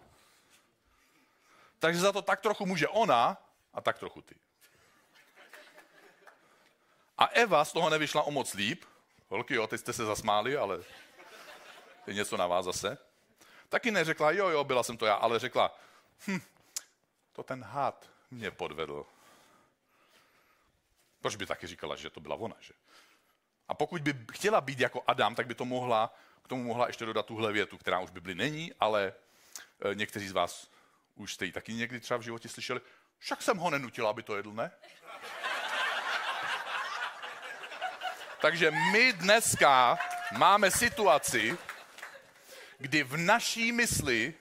Takže 1.79 2.01
za 2.01 2.13
to 2.13 2.23
tak 2.23 2.41
trochu 2.41 2.67
může 2.67 2.89
ona 2.89 3.37
a 3.75 3.81
tak 3.81 3.99
trochu 3.99 4.23
ty. 4.23 4.35
A 7.19 7.25
Eva 7.27 7.65
z 7.65 7.73
toho 7.73 7.91
nevyšla 7.91 8.23
o 8.23 8.31
moc 8.31 8.55
líp, 8.55 8.85
Holky, 9.29 9.55
jo, 9.55 9.67
teď 9.67 9.81
jste 9.81 9.93
se 9.93 10.05
zasmáli, 10.05 10.57
ale 10.57 10.79
je 12.07 12.15
něco 12.15 12.37
na 12.37 12.47
vás 12.47 12.65
zase. 12.65 12.99
Taky 13.69 13.91
neřekla, 13.91 14.31
jo, 14.31 14.49
jo, 14.49 14.65
byla 14.65 14.83
jsem 14.83 14.97
to 14.97 15.07
já, 15.07 15.15
ale 15.15 15.39
řekla, 15.39 15.79
hm, 16.27 16.41
to 17.33 17.43
ten 17.43 17.65
had 17.65 18.11
mě 18.31 18.51
podvedl. 18.51 19.07
Proč 21.21 21.37
by 21.37 21.47
taky 21.47 21.67
říkala, 21.67 21.97
že 21.97 22.11
to 22.11 22.21
byla 22.21 22.37
ona, 22.37 22.57
že? 22.61 22.73
A 23.69 23.75
pokud 23.75 24.03
by 24.03 24.15
chtěla 24.33 24.61
být 24.61 24.81
jako 24.81 25.03
Adam, 25.07 25.35
tak 25.35 25.47
by 25.47 25.55
to 25.55 25.65
mohla, 25.65 26.15
k 26.45 26.49
tomu 26.49 26.65
mohla 26.65 26.87
ještě 26.87 27.05
dodat 27.05 27.27
tuhle 27.27 27.53
větu, 27.53 27.79
která 27.79 28.01
už 28.01 28.11
v 28.11 28.13
Bibli 28.13 28.35
není, 28.35 28.73
ale 28.81 29.13
e, 29.91 29.95
někteří 29.95 30.29
z 30.29 30.33
vás 30.33 30.71
už 31.15 31.35
jste 31.35 31.45
ji 31.45 31.53
taky 31.53 31.75
někdy 31.75 32.01
třeba 32.01 32.19
v 32.19 32.23
životě 32.23 32.49
slyšeli. 32.49 32.81
Však 33.19 33.43
jsem 33.43 33.57
ho 33.57 33.71
nenutila, 33.71 34.11
aby 34.11 34.23
to 34.23 34.37
jedl, 34.37 34.53
ne? 34.53 34.71
Takže 38.41 38.71
my 38.71 39.13
dneska 39.13 39.99
máme 40.33 40.71
situaci, 40.71 41.59
kdy 42.79 43.03
v 43.03 43.17
naší 43.17 43.73
mysli 43.73 44.35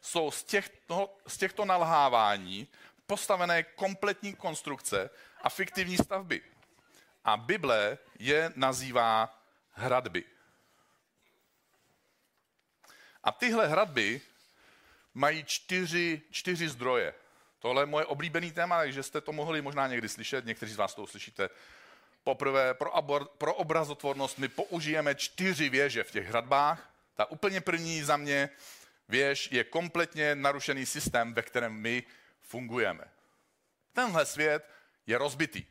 jsou 0.00 0.30
z 0.30 0.44
těchto, 0.44 1.16
z 1.26 1.36
těchto 1.36 1.64
nalhávání 1.64 2.68
postavené 3.06 3.62
kompletní 3.62 4.34
konstrukce 4.34 5.10
a 5.42 5.48
fiktivní 5.48 5.96
stavby. 5.96 6.42
A 7.24 7.36
Bible 7.36 7.98
je 8.18 8.52
nazývá 8.56 9.40
hradby. 9.72 10.24
A 13.24 13.32
tyhle 13.32 13.66
hradby 13.66 14.20
mají 15.14 15.44
čtyři, 15.44 16.22
čtyři 16.30 16.68
zdroje. 16.68 17.14
Tohle 17.58 17.82
je 17.82 17.86
moje 17.86 18.04
oblíbený 18.04 18.52
téma, 18.52 18.78
takže 18.78 19.02
jste 19.02 19.20
to 19.20 19.32
mohli 19.32 19.62
možná 19.62 19.86
někdy 19.86 20.08
slyšet, 20.08 20.44
někteří 20.44 20.72
z 20.72 20.76
vás 20.76 20.94
to 20.94 21.02
uslyšíte 21.02 21.50
poprvé. 22.24 22.74
Pro, 22.74 22.96
abor, 22.96 23.24
pro 23.24 23.54
obrazotvornost 23.54 24.38
my 24.38 24.48
použijeme 24.48 25.14
čtyři 25.14 25.68
věže 25.68 26.04
v 26.04 26.10
těch 26.10 26.28
hradbách. 26.28 26.90
Ta 27.14 27.30
úplně 27.30 27.60
první 27.60 28.02
za 28.02 28.16
mě 28.16 28.50
věž 29.08 29.48
je 29.52 29.64
kompletně 29.64 30.34
narušený 30.34 30.86
systém, 30.86 31.34
ve 31.34 31.42
kterém 31.42 31.72
my 31.72 32.02
fungujeme. 32.40 33.04
Tenhle 33.92 34.26
svět 34.26 34.70
je 35.06 35.18
rozbitý. 35.18 35.64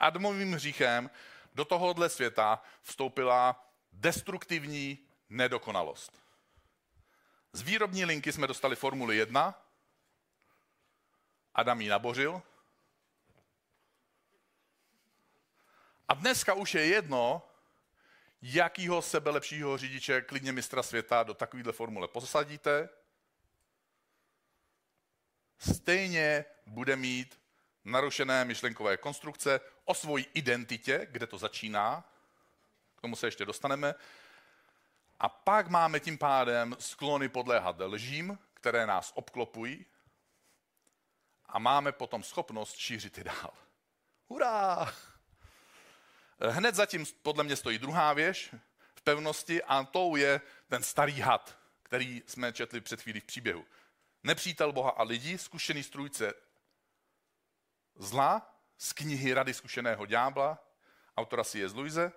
Adamovým 0.00 0.52
hříchem 0.52 1.10
do 1.54 1.64
tohohle 1.64 2.08
světa 2.08 2.62
vstoupila 2.82 3.70
destruktivní 3.92 4.98
nedokonalost. 5.28 6.22
Z 7.52 7.62
výrobní 7.62 8.04
linky 8.04 8.32
jsme 8.32 8.46
dostali 8.46 8.76
Formuli 8.76 9.16
1, 9.16 9.62
Adam 11.54 11.80
ji 11.80 11.88
nabořil. 11.88 12.42
A 16.08 16.14
dneska 16.14 16.54
už 16.54 16.74
je 16.74 16.86
jedno, 16.86 17.42
jakýho 18.42 19.02
sebe 19.02 19.30
lepšího 19.30 19.78
řidiče, 19.78 20.20
klidně 20.20 20.52
mistra 20.52 20.82
světa, 20.82 21.22
do 21.22 21.34
takovéhle 21.34 21.72
formule 21.72 22.08
posadíte, 22.08 22.88
stejně 25.58 26.44
bude 26.66 26.96
mít 26.96 27.40
narušené 27.84 28.44
myšlenkové 28.44 28.96
konstrukce 28.96 29.60
o 29.86 29.94
svojí 29.94 30.26
identitě, 30.34 31.06
kde 31.10 31.26
to 31.26 31.38
začíná, 31.38 32.04
k 32.96 33.00
tomu 33.00 33.16
se 33.16 33.26
ještě 33.26 33.44
dostaneme, 33.44 33.94
a 35.20 35.28
pak 35.28 35.68
máme 35.68 36.00
tím 36.00 36.18
pádem 36.18 36.76
sklony 36.78 37.28
podléhat 37.28 37.76
lžím, 37.80 38.38
které 38.54 38.86
nás 38.86 39.12
obklopují 39.14 39.86
a 41.46 41.58
máme 41.58 41.92
potom 41.92 42.22
schopnost 42.22 42.76
šířit 42.76 43.18
je 43.18 43.24
dál. 43.24 43.52
Hurá! 44.28 44.94
Hned 46.40 46.74
zatím 46.74 47.06
podle 47.22 47.44
mě 47.44 47.56
stojí 47.56 47.78
druhá 47.78 48.12
věž 48.12 48.54
v 48.94 49.02
pevnosti 49.02 49.62
a 49.62 49.84
tou 49.84 50.16
je 50.16 50.40
ten 50.68 50.82
starý 50.82 51.20
had, 51.20 51.58
který 51.82 52.22
jsme 52.26 52.52
četli 52.52 52.80
před 52.80 53.02
chvílí 53.02 53.20
v 53.20 53.24
příběhu. 53.24 53.66
Nepřítel 54.22 54.72
Boha 54.72 54.90
a 54.90 55.02
lidí, 55.02 55.38
zkušený 55.38 55.82
strůjce 55.82 56.34
zla 57.96 58.55
z 58.78 58.92
knihy 58.92 59.34
Rady 59.34 59.54
zkušeného 59.54 60.06
ďábla, 60.06 60.58
autora 61.16 61.44
C.S. 61.44 61.74
Luise, 61.74 62.12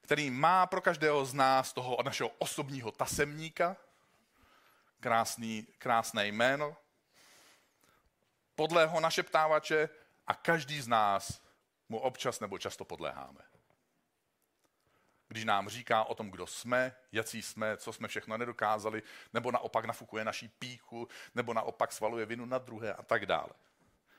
který 0.00 0.30
má 0.30 0.66
pro 0.66 0.80
každého 0.80 1.24
z 1.24 1.34
nás 1.34 1.72
toho 1.72 1.98
našeho 2.04 2.30
osobního 2.38 2.90
tasemníka, 2.90 3.76
krásný, 5.00 5.66
krásné 5.78 6.26
jméno, 6.26 6.76
podlého 8.54 9.00
našeptávače 9.00 9.88
a 10.26 10.34
každý 10.34 10.80
z 10.80 10.88
nás 10.88 11.42
mu 11.88 11.98
občas 11.98 12.40
nebo 12.40 12.58
často 12.58 12.84
podléháme. 12.84 13.40
Když 15.28 15.44
nám 15.44 15.68
říká 15.68 16.04
o 16.04 16.14
tom, 16.14 16.30
kdo 16.30 16.46
jsme, 16.46 16.94
jaký 17.12 17.42
jsme, 17.42 17.76
co 17.76 17.92
jsme 17.92 18.08
všechno 18.08 18.36
nedokázali, 18.38 19.02
nebo 19.32 19.52
naopak 19.52 19.84
nafukuje 19.84 20.24
naší 20.24 20.48
píchu, 20.48 21.08
nebo 21.34 21.54
naopak 21.54 21.92
svaluje 21.92 22.26
vinu 22.26 22.46
na 22.46 22.58
druhé 22.58 22.94
a 22.94 23.02
tak 23.02 23.26
dále. 23.26 23.52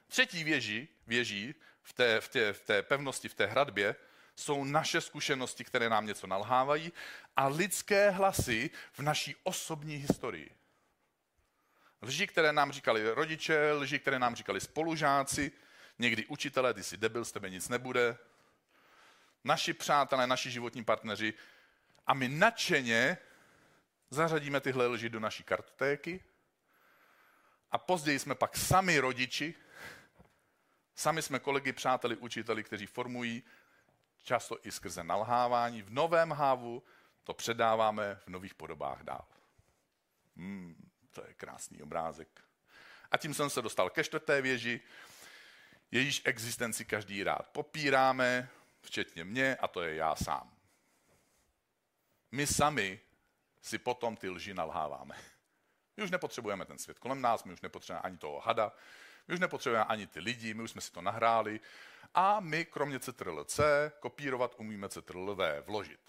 Třetí 0.08 0.44
věži, 0.44 0.88
věží 1.08 1.56
v 1.82 1.94
té, 1.94 2.22
v, 2.22 2.30
té, 2.30 2.54
v 2.54 2.62
té 2.62 2.84
pevnosti, 2.84 3.30
v 3.30 3.34
té 3.34 3.46
hradbě, 3.46 3.96
jsou 4.36 4.63
naše 4.63 5.02
zkušenosti, 5.02 5.63
které 5.63 5.89
nám 5.89 6.06
něco 6.06 6.28
nalhávají 6.28 6.92
a 7.36 7.48
lidské 7.48 8.10
hlasy 8.10 8.70
v 8.92 9.00
naší 9.00 9.36
osobní 9.44 9.96
historii. 9.96 10.56
Lži, 12.02 12.28
které 12.28 12.54
nám 12.54 12.72
říkali 12.72 13.10
rodiče, 13.10 13.72
lži, 13.72 14.00
které 14.00 14.20
nám 14.20 14.36
říkali 14.36 14.62
spolužáci, 14.62 15.52
někdy 16.00 16.26
učitelé, 16.26 16.74
ty 16.74 16.84
jsi 16.84 16.98
debil, 16.98 17.26
z 17.26 17.32
tebe 17.32 17.50
nic 17.50 17.70
nebude, 17.70 18.18
naši 19.44 19.74
přátelé, 19.74 20.28
naši 20.28 20.52
životní 20.52 20.84
partneři 20.84 21.34
a 22.08 22.13
my 22.13 22.30
nadšeně 22.30 23.18
zařadíme 24.10 24.62
tyhle 24.62 24.88
lži 24.88 25.10
do 25.10 25.20
naší 25.20 25.44
kartotéky 25.44 26.24
a 27.72 27.78
později 27.78 28.20
jsme 28.20 28.36
pak 28.36 28.58
sami 28.58 29.00
rodiči, 29.00 29.56
sami 30.96 31.22
jsme 31.22 31.40
kolegy, 31.40 31.74
přáteli, 31.74 32.16
učiteli, 32.16 32.64
kteří 32.64 32.86
formují 32.86 33.44
často 34.24 34.58
i 34.64 34.72
skrze 34.72 35.04
nalhávání. 35.04 35.82
V 35.82 35.90
novém 35.90 36.32
hávu 36.32 36.84
to 37.24 37.34
předáváme 37.34 38.16
v 38.16 38.28
nových 38.28 38.54
podobách 38.54 39.04
dál. 39.04 39.26
Hmm, 40.36 40.92
to 41.12 41.24
je 41.28 41.34
krásný 41.34 41.82
obrázek. 41.82 42.44
A 43.12 43.18
tím 43.18 43.34
jsem 43.34 43.50
se 43.50 43.62
dostal 43.62 43.90
ke 43.90 44.04
čtvrté 44.04 44.42
věži, 44.42 44.82
jejíž 45.92 46.22
existenci 46.26 46.86
každý 46.86 47.24
rád 47.24 47.50
popíráme, 47.50 48.50
včetně 48.82 49.24
mě, 49.24 49.56
a 49.56 49.68
to 49.68 49.82
je 49.82 49.96
já 49.96 50.16
sám. 50.16 50.56
My 52.32 52.48
sami 52.48 53.00
si 53.62 53.78
potom 53.78 54.16
ty 54.16 54.30
lži 54.30 54.54
nalháváme. 54.54 55.16
My 55.98 56.04
už 56.04 56.12
nepotřebujeme 56.12 56.66
ten 56.66 56.78
svět 56.78 57.00
kolem 57.00 57.22
nás, 57.22 57.44
my 57.44 57.54
už 57.54 57.62
nepotřebujeme 57.62 58.02
ani 58.02 58.18
toho 58.18 58.40
hada, 58.40 58.72
my 59.28 59.34
už 59.34 59.40
nepotřebujeme 59.40 59.86
ani 59.86 60.08
ty 60.08 60.20
lidi, 60.20 60.54
my 60.54 60.64
už 60.64 60.72
jsme 60.72 60.82
si 60.82 60.92
to 60.92 61.02
nahráli 61.02 61.60
a 62.14 62.40
my 62.40 62.66
kromě 62.66 63.00
CTRL-C 63.00 63.92
kopírovat 64.00 64.56
umíme 64.58 64.90
CTRL-V 64.90 65.62
vložit. 65.62 66.00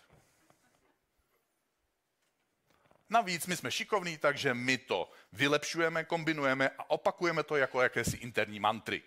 Navíc 3.11 3.47
my 3.47 3.57
jsme 3.57 3.71
šikovní, 3.71 4.19
takže 4.19 4.55
my 4.55 4.79
to 4.79 5.11
vylepšujeme, 5.33 6.05
kombinujeme 6.05 6.69
a 6.69 6.91
opakujeme 6.91 7.43
to 7.43 7.57
jako 7.57 7.83
jakési 7.83 8.17
interní 8.17 8.61
mantry. 8.61 9.03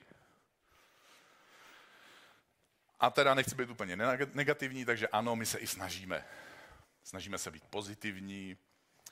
A 3.00 3.10
teda 3.10 3.34
nechci 3.34 3.56
být 3.56 3.70
úplně 3.70 3.96
negativní, 4.34 4.86
takže 4.86 5.08
ano, 5.08 5.36
my 5.36 5.46
se 5.46 5.58
i 5.58 5.68
snažíme. 5.68 6.26
Snažíme 7.04 7.38
se 7.38 7.52
být 7.52 7.64
pozitivní, 7.64 8.58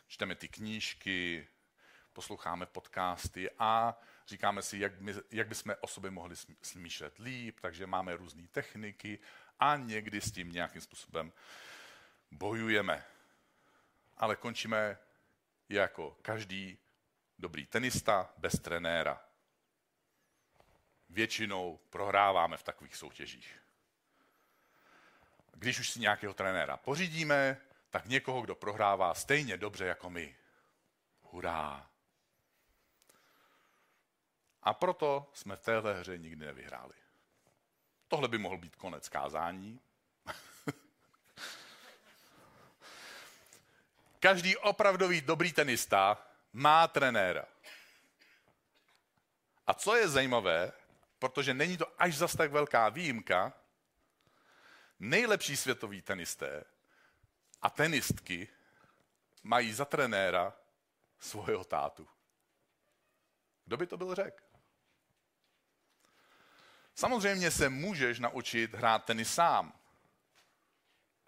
čteme 0.07 0.35
ty 0.35 0.47
knížky, 0.47 1.47
posloucháme 2.15 2.65
podcasty 2.65 3.49
a 3.59 3.99
říkáme 4.27 4.61
si, 4.61 4.79
jak, 4.79 4.99
my, 4.99 5.13
jak 5.31 5.47
bychom 5.47 5.75
o 5.81 5.87
sobě 5.87 6.11
mohli 6.11 6.35
smýšlet 6.61 7.19
líp, 7.19 7.59
takže 7.61 7.87
máme 7.87 8.15
různé 8.15 8.47
techniky 8.47 9.19
a 9.59 9.75
někdy 9.75 10.21
s 10.21 10.31
tím 10.31 10.51
nějakým 10.51 10.81
způsobem 10.81 11.33
bojujeme. 12.31 13.05
Ale 14.17 14.35
končíme 14.35 14.97
jako 15.69 16.17
každý 16.21 16.77
dobrý 17.39 17.65
tenista 17.65 18.33
bez 18.37 18.59
trenéra. 18.59 19.21
Většinou 21.09 21.79
prohráváme 21.89 22.57
v 22.57 22.63
takových 22.63 22.95
soutěžích. 22.95 23.61
Když 25.53 25.79
už 25.79 25.89
si 25.89 25.99
nějakého 25.99 26.33
trenéra 26.33 26.77
pořídíme, 26.77 27.57
tak 27.89 28.05
někoho, 28.05 28.41
kdo 28.41 28.55
prohrává 28.55 29.13
stejně 29.13 29.57
dobře 29.57 29.85
jako 29.85 30.09
my. 30.09 30.35
Hurá! 31.21 31.94
A 34.65 34.73
proto 34.73 35.29
jsme 35.33 35.55
v 35.55 35.61
téhle 35.61 35.93
hře 35.93 36.17
nikdy 36.17 36.45
nevyhráli. 36.45 36.93
Tohle 38.07 38.27
by 38.27 38.37
mohl 38.37 38.57
být 38.57 38.75
konec 38.75 39.09
kázání. 39.09 39.79
Každý 44.19 44.57
opravdový 44.57 45.21
dobrý 45.21 45.53
tenista 45.53 46.27
má 46.53 46.87
trenéra. 46.87 47.45
A 49.67 49.73
co 49.73 49.95
je 49.95 50.07
zajímavé, 50.07 50.71
protože 51.19 51.53
není 51.53 51.77
to 51.77 52.01
až 52.01 52.17
zas 52.17 52.35
tak 52.35 52.51
velká 52.51 52.89
výjimka, 52.89 53.53
nejlepší 54.99 55.57
světoví 55.57 56.01
tenisté 56.01 56.63
a 57.61 57.69
tenistky 57.69 58.47
mají 59.43 59.73
za 59.73 59.85
trenéra 59.85 60.53
svého 61.19 61.63
tátu. 61.63 62.07
Kdo 63.65 63.77
by 63.77 63.87
to 63.87 63.97
byl 63.97 64.15
řekl? 64.15 64.54
Samozřejmě 66.95 67.51
se 67.51 67.69
můžeš 67.69 68.19
naučit 68.19 68.73
hrát 68.73 69.05
tenis 69.05 69.33
sám. 69.33 69.73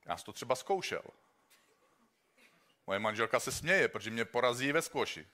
Já 0.05 0.17
jsem 0.17 0.25
to 0.25 0.33
třeba 0.33 0.55
zkoušel. 0.55 1.03
Moje 2.87 2.99
manželka 2.99 3.39
se 3.39 3.51
směje, 3.51 3.87
protože 3.87 4.09
mě 4.09 4.25
porazí 4.25 4.71
ve 4.71 4.81
skvoši. 4.81 5.27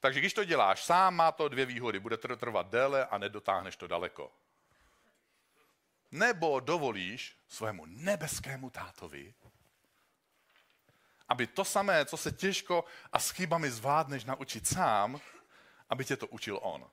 Takže 0.00 0.20
když 0.20 0.34
to 0.34 0.44
děláš 0.44 0.84
sám, 0.84 1.14
má 1.14 1.32
to 1.32 1.48
dvě 1.48 1.66
výhody. 1.66 2.00
Bude 2.00 2.16
to 2.16 2.36
trvat 2.36 2.70
déle 2.70 3.06
a 3.06 3.18
nedotáhneš 3.18 3.76
to 3.76 3.86
daleko. 3.86 4.32
Nebo 6.10 6.60
dovolíš 6.60 7.36
svému 7.48 7.86
nebeskému 7.86 8.70
tátovi, 8.70 9.34
aby 11.28 11.46
to 11.46 11.64
samé, 11.64 12.06
co 12.06 12.16
se 12.16 12.32
těžko 12.32 12.84
a 13.12 13.18
s 13.18 13.30
chybami 13.30 13.70
zvládneš 13.70 14.24
naučit 14.24 14.66
sám, 14.66 15.20
aby 15.88 16.04
tě 16.04 16.16
to 16.16 16.26
učil 16.26 16.58
on. 16.62 16.90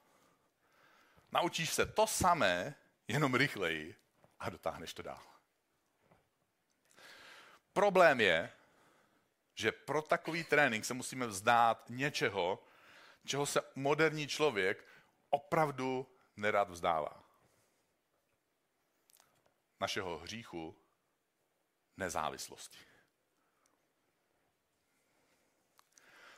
Naučíš 1.31 1.73
se 1.73 1.85
to 1.85 2.07
samé, 2.07 2.75
jenom 3.07 3.35
rychleji 3.35 3.95
a 4.39 4.49
dotáhneš 4.49 4.93
to 4.93 5.01
dál. 5.01 5.23
Problém 7.73 8.21
je, 8.21 8.51
že 9.55 9.71
pro 9.71 10.01
takový 10.01 10.43
trénink 10.43 10.85
se 10.85 10.93
musíme 10.93 11.27
vzdát 11.27 11.85
něčeho, 11.89 12.63
čeho 13.25 13.45
se 13.45 13.61
moderní 13.75 14.27
člověk 14.27 14.85
opravdu 15.29 16.07
nerad 16.35 16.69
vzdává. 16.69 17.23
Našeho 19.79 20.17
hříchu 20.17 20.77
nezávislosti. 21.97 22.77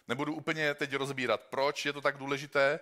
Nebudu 0.07 0.33
úplně 0.33 0.73
teď 0.73 0.93
rozbírat, 0.93 1.41
proč 1.41 1.85
je 1.85 1.93
to 1.93 2.01
tak 2.01 2.17
důležité 2.17 2.79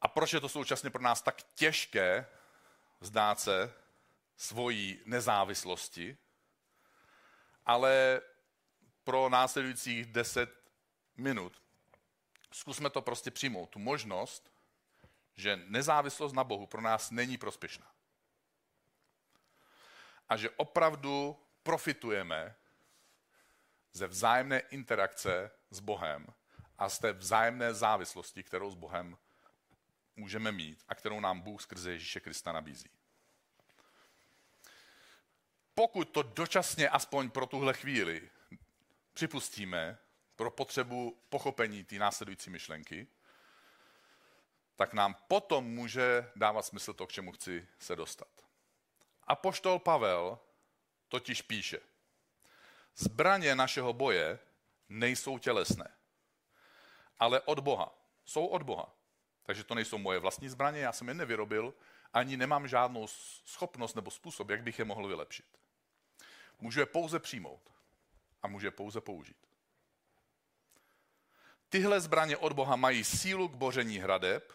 a 0.00 0.08
proč 0.08 0.32
je 0.32 0.40
to 0.40 0.48
současně 0.48 0.90
pro 0.90 1.02
nás 1.02 1.22
tak 1.22 1.42
těžké 1.42 2.26
vzdát 3.00 3.40
se 3.40 3.74
svojí 4.36 5.02
nezávislosti, 5.06 6.16
ale 7.66 8.20
pro 9.04 9.28
následujících 9.28 10.06
deset 10.06 10.50
minut 11.16 11.62
zkusme 12.56 12.90
to 12.90 13.02
prostě 13.02 13.30
přijmout, 13.30 13.70
tu 13.70 13.78
možnost, 13.78 14.52
že 15.34 15.56
nezávislost 15.56 16.32
na 16.32 16.44
Bohu 16.44 16.66
pro 16.66 16.80
nás 16.80 17.10
není 17.10 17.38
prospěšná. 17.38 17.92
A 20.28 20.36
že 20.36 20.50
opravdu 20.50 21.42
profitujeme 21.62 22.56
ze 23.92 24.06
vzájemné 24.06 24.58
interakce 24.58 25.50
s 25.70 25.80
Bohem 25.80 26.26
a 26.78 26.88
z 26.88 26.98
té 26.98 27.12
vzájemné 27.12 27.74
závislosti, 27.74 28.42
kterou 28.42 28.70
s 28.70 28.74
Bohem 28.74 29.18
můžeme 30.16 30.52
mít 30.52 30.84
a 30.88 30.94
kterou 30.94 31.20
nám 31.20 31.40
Bůh 31.40 31.62
skrze 31.62 31.90
Ježíše 31.90 32.20
Krista 32.20 32.52
nabízí. 32.52 32.90
Pokud 35.74 36.04
to 36.04 36.22
dočasně 36.22 36.88
aspoň 36.88 37.30
pro 37.30 37.46
tuhle 37.46 37.74
chvíli 37.74 38.30
připustíme 39.12 39.98
pro 40.36 40.50
potřebu 40.50 41.22
pochopení 41.28 41.84
té 41.84 41.94
následující 41.94 42.50
myšlenky, 42.50 43.06
tak 44.76 44.92
nám 44.92 45.14
potom 45.28 45.64
může 45.64 46.30
dávat 46.36 46.62
smysl 46.62 46.92
to, 46.92 47.06
k 47.06 47.12
čemu 47.12 47.32
chci 47.32 47.68
se 47.78 47.96
dostat. 47.96 48.28
A 49.22 49.36
poštol 49.36 49.78
Pavel 49.78 50.38
totiž 51.08 51.42
píše, 51.42 51.80
zbraně 52.96 53.54
našeho 53.54 53.92
boje 53.92 54.38
nejsou 54.88 55.38
tělesné, 55.38 55.96
ale 57.18 57.40
od 57.40 57.60
Boha. 57.60 57.98
Jsou 58.24 58.46
od 58.46 58.62
Boha. 58.62 58.95
Takže 59.46 59.64
to 59.64 59.74
nejsou 59.74 59.98
moje 59.98 60.18
vlastní 60.18 60.48
zbraně, 60.48 60.80
já 60.80 60.92
jsem 60.92 61.08
je 61.08 61.14
nevyrobil, 61.14 61.74
ani 62.12 62.36
nemám 62.36 62.68
žádnou 62.68 63.06
schopnost 63.44 63.94
nebo 63.94 64.10
způsob, 64.10 64.50
jak 64.50 64.62
bych 64.62 64.78
je 64.78 64.84
mohl 64.84 65.08
vylepšit. 65.08 65.46
Můžu 66.60 66.80
je 66.80 66.86
pouze 66.86 67.18
přijmout 67.18 67.72
a 68.42 68.48
můžu 68.48 68.66
je 68.66 68.70
pouze 68.70 69.00
použít. 69.00 69.36
Tyhle 71.68 72.00
zbraně 72.00 72.36
od 72.36 72.52
Boha 72.52 72.76
mají 72.76 73.04
sílu 73.04 73.48
k 73.48 73.54
boření 73.54 73.98
hradeb, 73.98 74.52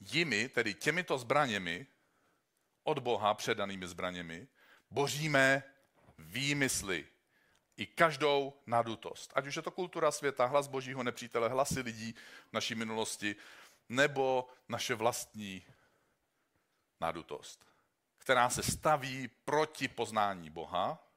jimi, 0.00 0.48
tedy 0.48 0.74
těmito 0.74 1.18
zbraněmi, 1.18 1.86
od 2.82 2.98
Boha 2.98 3.34
předanými 3.34 3.88
zbraněmi, 3.88 4.48
boříme 4.90 5.62
výmysly 6.18 7.06
i 7.78 7.86
každou 7.86 8.60
nadutost. 8.66 9.32
Ať 9.34 9.46
už 9.46 9.56
je 9.56 9.62
to 9.62 9.70
kultura 9.70 10.10
světa, 10.10 10.46
hlas 10.46 10.66
božího 10.66 11.02
nepřítele, 11.02 11.48
hlasy 11.48 11.80
lidí 11.80 12.14
v 12.50 12.52
naší 12.52 12.74
minulosti, 12.74 13.36
nebo 13.88 14.48
naše 14.68 14.94
vlastní 14.94 15.66
nadutost, 17.00 17.66
která 18.18 18.50
se 18.50 18.62
staví 18.62 19.28
proti 19.44 19.88
poznání 19.88 20.50
Boha, 20.50 21.08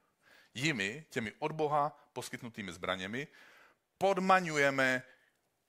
jimi, 0.53 1.05
těmi 1.09 1.33
od 1.39 1.51
Boha 1.51 2.09
poskytnutými 2.13 2.73
zbraněmi, 2.73 3.27
podmaňujeme 3.97 5.03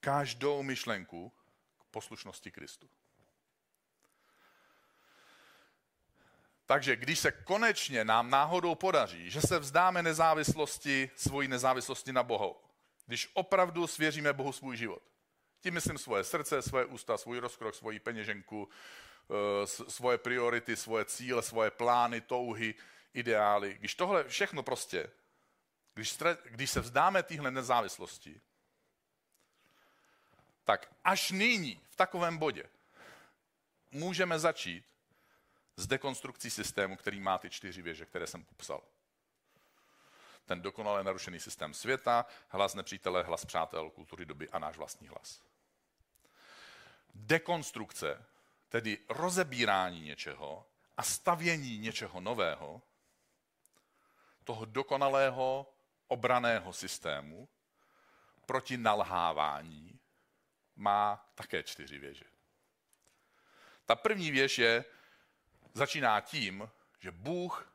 každou 0.00 0.62
myšlenku 0.62 1.32
k 1.78 1.84
poslušnosti 1.84 2.50
Kristu. 2.50 2.88
Takže 6.66 6.96
když 6.96 7.18
se 7.18 7.32
konečně 7.32 8.04
nám 8.04 8.30
náhodou 8.30 8.74
podaří, 8.74 9.30
že 9.30 9.40
se 9.40 9.58
vzdáme 9.58 10.02
nezávislosti, 10.02 11.10
svojí 11.16 11.48
nezávislosti 11.48 12.12
na 12.12 12.22
Bohu, 12.22 12.56
když 13.06 13.30
opravdu 13.34 13.86
svěříme 13.86 14.32
Bohu 14.32 14.52
svůj 14.52 14.76
život, 14.76 15.02
tím 15.60 15.74
myslím 15.74 15.98
svoje 15.98 16.24
srdce, 16.24 16.62
svoje 16.62 16.84
ústa, 16.84 17.18
svůj 17.18 17.38
rozkrok, 17.38 17.74
svoji 17.74 17.98
peněženku, 17.98 18.68
eh, 19.30 19.66
svoje 19.66 20.18
priority, 20.18 20.76
svoje 20.76 21.04
cíle, 21.04 21.42
svoje 21.42 21.70
plány, 21.70 22.20
touhy, 22.20 22.74
ideály. 23.14 23.74
Když 23.74 23.94
tohle 23.94 24.24
všechno 24.24 24.62
prostě, 24.62 25.10
když, 25.94 26.18
když 26.44 26.70
se 26.70 26.80
vzdáme 26.80 27.22
téhle 27.22 27.50
nezávislosti, 27.50 28.40
tak 30.64 30.94
až 31.04 31.30
nyní, 31.30 31.80
v 31.90 31.96
takovém 31.96 32.38
bodě, 32.38 32.64
můžeme 33.90 34.38
začít 34.38 34.91
s 35.76 35.86
dekonstrukcí 35.86 36.50
systému, 36.50 36.96
který 36.96 37.20
má 37.20 37.38
ty 37.38 37.50
čtyři 37.50 37.82
věže, 37.82 38.06
které 38.06 38.26
jsem 38.26 38.44
popsal. 38.44 38.82
Ten 40.44 40.62
dokonale 40.62 41.04
narušený 41.04 41.40
systém 41.40 41.74
světa, 41.74 42.26
hlas 42.48 42.74
nepřítele, 42.74 43.22
hlas 43.22 43.44
přátel, 43.44 43.90
kultury 43.90 44.24
doby 44.26 44.50
a 44.50 44.58
náš 44.58 44.76
vlastní 44.76 45.08
hlas. 45.08 45.42
Dekonstrukce, 47.14 48.24
tedy 48.68 48.98
rozebírání 49.08 50.00
něčeho 50.00 50.66
a 50.96 51.02
stavění 51.02 51.78
něčeho 51.78 52.20
nového, 52.20 52.82
toho 54.44 54.64
dokonalého 54.64 55.74
obraného 56.08 56.72
systému 56.72 57.48
proti 58.46 58.76
nalhávání 58.76 60.00
má 60.76 61.30
také 61.34 61.62
čtyři 61.62 61.98
věže. 61.98 62.24
Ta 63.86 63.96
první 63.96 64.30
věž 64.30 64.58
je, 64.58 64.84
začíná 65.74 66.20
tím, 66.20 66.70
že 67.00 67.10
Bůh 67.10 67.72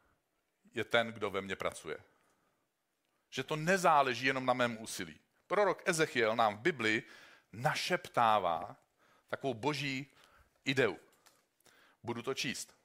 je 0.74 0.84
ten, 0.84 1.08
kdo 1.08 1.30
ve 1.30 1.42
mně 1.42 1.56
pracuje. 1.56 1.98
Že 3.30 3.44
to 3.44 3.56
nezáleží 3.56 4.26
jenom 4.26 4.46
na 4.46 4.54
mém 4.54 4.78
úsilí. 4.82 5.20
Prorok 5.48 5.90
Ezechiel 5.90 6.36
nám 6.36 6.58
v 6.58 6.60
Bibli 6.60 7.04
našeptává 7.54 8.76
takovou 9.28 9.54
boží 9.54 10.12
ideu. 10.66 10.98
Budu 12.04 12.22
to 12.22 12.34
číst. 12.34 12.78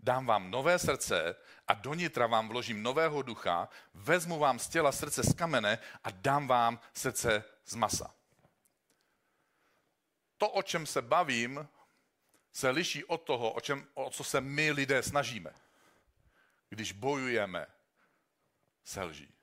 Dám 0.00 0.26
vám 0.26 0.50
nové 0.50 0.78
srdce 0.78 1.36
a 1.68 1.74
do 1.74 1.94
nitra 1.94 2.26
vám 2.26 2.48
vložím 2.48 2.82
nového 2.82 3.22
ducha, 3.22 3.68
vezmu 3.94 4.38
vám 4.38 4.58
z 4.58 4.68
těla 4.68 4.92
srdce 4.92 5.22
z 5.22 5.34
kamene 5.34 5.78
a 6.04 6.10
dám 6.10 6.46
vám 6.46 6.80
srdce 6.94 7.44
z 7.64 7.74
masa. 7.74 8.14
To, 10.36 10.50
o 10.50 10.62
čem 10.62 10.86
se 10.86 11.02
bavím, 11.02 11.68
se 12.52 12.70
liší 12.70 13.04
od 13.04 13.22
toho, 13.22 13.52
o, 13.52 13.60
čem, 13.60 13.86
o 13.94 14.10
co 14.10 14.24
se 14.24 14.40
my 14.40 14.70
lidé 14.70 15.02
snažíme, 15.02 15.50
když 16.68 16.92
bojujeme 16.92 17.66
se 18.84 19.02
lží. 19.02 19.34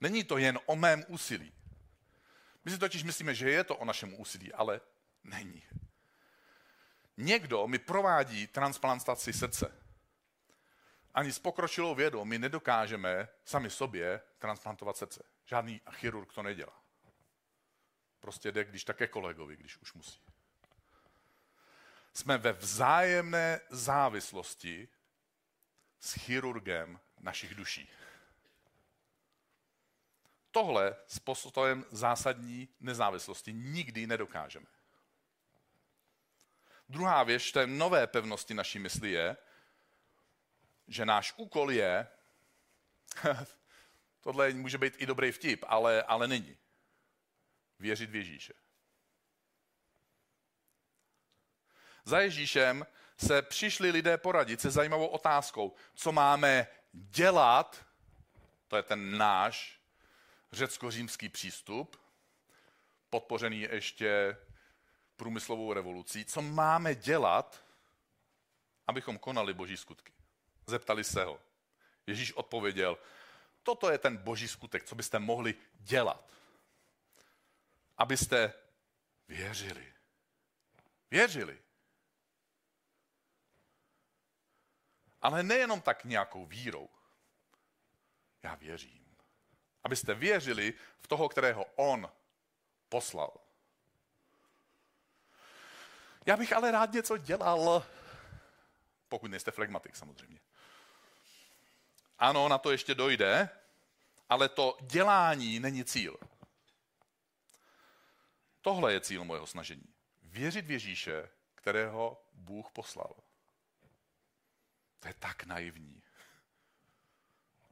Není 0.00 0.24
to 0.24 0.38
jen 0.38 0.58
o 0.66 0.76
mém 0.76 1.04
úsilí. 1.08 1.52
My 2.64 2.70
si 2.70 2.78
totiž 2.78 3.02
myslíme, 3.02 3.34
že 3.34 3.50
je 3.50 3.64
to 3.64 3.76
o 3.76 3.84
našem 3.84 4.20
úsilí, 4.20 4.52
ale 4.52 4.80
není. 5.24 5.62
Někdo 7.16 7.66
mi 7.66 7.78
provádí 7.78 8.46
transplantaci 8.46 9.32
srdce. 9.32 9.72
Ani 11.14 11.32
s 11.32 11.38
pokročilou 11.38 11.94
vědou 11.94 12.24
my 12.24 12.38
nedokážeme 12.38 13.28
sami 13.44 13.70
sobě 13.70 14.20
transplantovat 14.38 14.96
srdce. 14.96 15.22
Žádný 15.44 15.80
chirurg 15.90 16.32
to 16.32 16.42
nedělá. 16.42 16.82
Prostě 18.20 18.52
jde, 18.52 18.64
když 18.64 18.84
také 18.84 19.06
kolegovi, 19.06 19.56
když 19.56 19.76
už 19.76 19.94
musí. 19.94 20.20
Jsme 22.14 22.38
ve 22.38 22.52
vzájemné 22.52 23.60
závislosti 23.70 24.88
s 26.00 26.12
chirurgem 26.12 27.00
našich 27.20 27.54
duší. 27.54 27.90
Tohle 30.50 30.96
s 31.06 31.18
postojem 31.18 31.84
zásadní 31.90 32.68
nezávislosti 32.80 33.52
nikdy 33.52 34.06
nedokážeme. 34.06 34.66
Druhá 36.88 37.22
věc 37.22 37.52
té 37.52 37.66
nové 37.66 38.06
pevnosti 38.06 38.54
naší 38.54 38.78
mysli 38.78 39.10
je, 39.10 39.36
že 40.88 41.06
náš 41.06 41.34
úkol 41.36 41.72
je, 41.72 42.08
tohle 44.20 44.52
může 44.52 44.78
být 44.78 44.94
i 44.98 45.06
dobrý 45.06 45.32
vtip, 45.32 45.64
ale, 45.68 46.02
ale 46.02 46.28
není, 46.28 46.56
věřit 47.78 48.10
v 48.10 48.14
Ježíše. 48.14 48.54
Za 52.08 52.20
Ježíšem 52.20 52.86
se 53.16 53.42
přišli 53.42 53.90
lidé 53.90 54.18
poradit 54.18 54.60
se 54.60 54.70
zajímavou 54.70 55.06
otázkou, 55.06 55.74
co 55.94 56.12
máme 56.12 56.66
dělat, 56.92 57.86
to 58.68 58.76
je 58.76 58.82
ten 58.82 59.18
náš 59.18 59.80
řecko-římský 60.52 61.28
přístup, 61.28 61.96
podpořený 63.10 63.60
ještě 63.60 64.36
průmyslovou 65.16 65.72
revolucí, 65.72 66.24
co 66.24 66.42
máme 66.42 66.94
dělat, 66.94 67.64
abychom 68.86 69.18
konali 69.18 69.54
boží 69.54 69.76
skutky. 69.76 70.12
Zeptali 70.66 71.04
se 71.04 71.24
ho. 71.24 71.40
Ježíš 72.06 72.32
odpověděl, 72.32 72.98
toto 73.62 73.90
je 73.90 73.98
ten 73.98 74.16
boží 74.16 74.48
skutek, 74.48 74.84
co 74.84 74.94
byste 74.94 75.18
mohli 75.18 75.54
dělat. 75.74 76.32
Abyste 77.98 78.52
věřili. 79.28 79.92
Věřili. 81.10 81.67
Ale 85.22 85.42
nejenom 85.42 85.80
tak 85.80 86.04
nějakou 86.04 86.46
vírou. 86.46 86.88
Já 88.42 88.54
věřím. 88.54 89.16
Abyste 89.84 90.14
věřili 90.14 90.74
v 91.00 91.06
toho, 91.06 91.28
kterého 91.28 91.64
on 91.64 92.12
poslal. 92.88 93.40
Já 96.26 96.36
bych 96.36 96.52
ale 96.52 96.70
rád 96.70 96.92
něco 96.92 97.16
dělal, 97.16 97.86
pokud 99.08 99.30
nejste 99.30 99.50
flegmatik 99.50 99.96
samozřejmě. 99.96 100.40
Ano, 102.18 102.48
na 102.48 102.58
to 102.58 102.70
ještě 102.70 102.94
dojde, 102.94 103.48
ale 104.28 104.48
to 104.48 104.78
dělání 104.80 105.60
není 105.60 105.84
cíl. 105.84 106.16
Tohle 108.60 108.92
je 108.92 109.00
cíl 109.00 109.24
mojeho 109.24 109.46
snažení. 109.46 109.94
Věřit 110.22 110.66
v 110.66 110.70
Ježíše, 110.70 111.30
kterého 111.54 112.24
Bůh 112.32 112.70
poslal. 112.72 113.14
To 115.00 115.08
je 115.08 115.14
tak 115.18 115.44
naivní. 115.44 116.02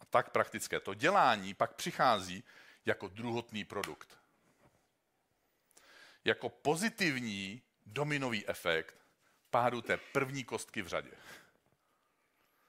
A 0.01 0.05
tak 0.05 0.31
praktické. 0.31 0.81
To 0.81 0.95
dělání 0.95 1.55
pak 1.55 1.75
přichází 1.75 2.45
jako 2.87 3.09
druhotný 3.09 3.65
produkt. 3.65 4.19
Jako 6.25 6.49
pozitivní 6.49 7.63
dominový 7.87 8.49
efekt 8.49 8.97
pádu 9.51 9.83
té 9.83 9.97
první 9.97 10.45
kostky 10.45 10.83
v 10.83 10.87
řadě. 10.87 11.11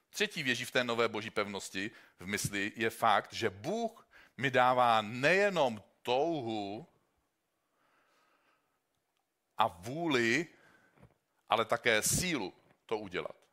Třetí 0.10 0.44
věží 0.44 0.66
v 0.66 0.72
té 0.72 0.84
nové 0.84 1.08
boží 1.08 1.30
pevnosti 1.30 1.92
v 2.20 2.28
mysli 2.28 2.72
je 2.76 2.90
fakt, 2.90 3.34
že 3.34 3.50
Bůh 3.50 4.08
mi 4.38 4.52
dává 4.52 5.02
nejenom 5.02 5.84
touhu 6.02 6.88
a 9.58 9.68
vůli, 9.68 10.48
ale 11.50 11.66
také 11.66 12.02
sílu 12.02 12.54
to 12.86 12.98
udělat. 12.98 13.47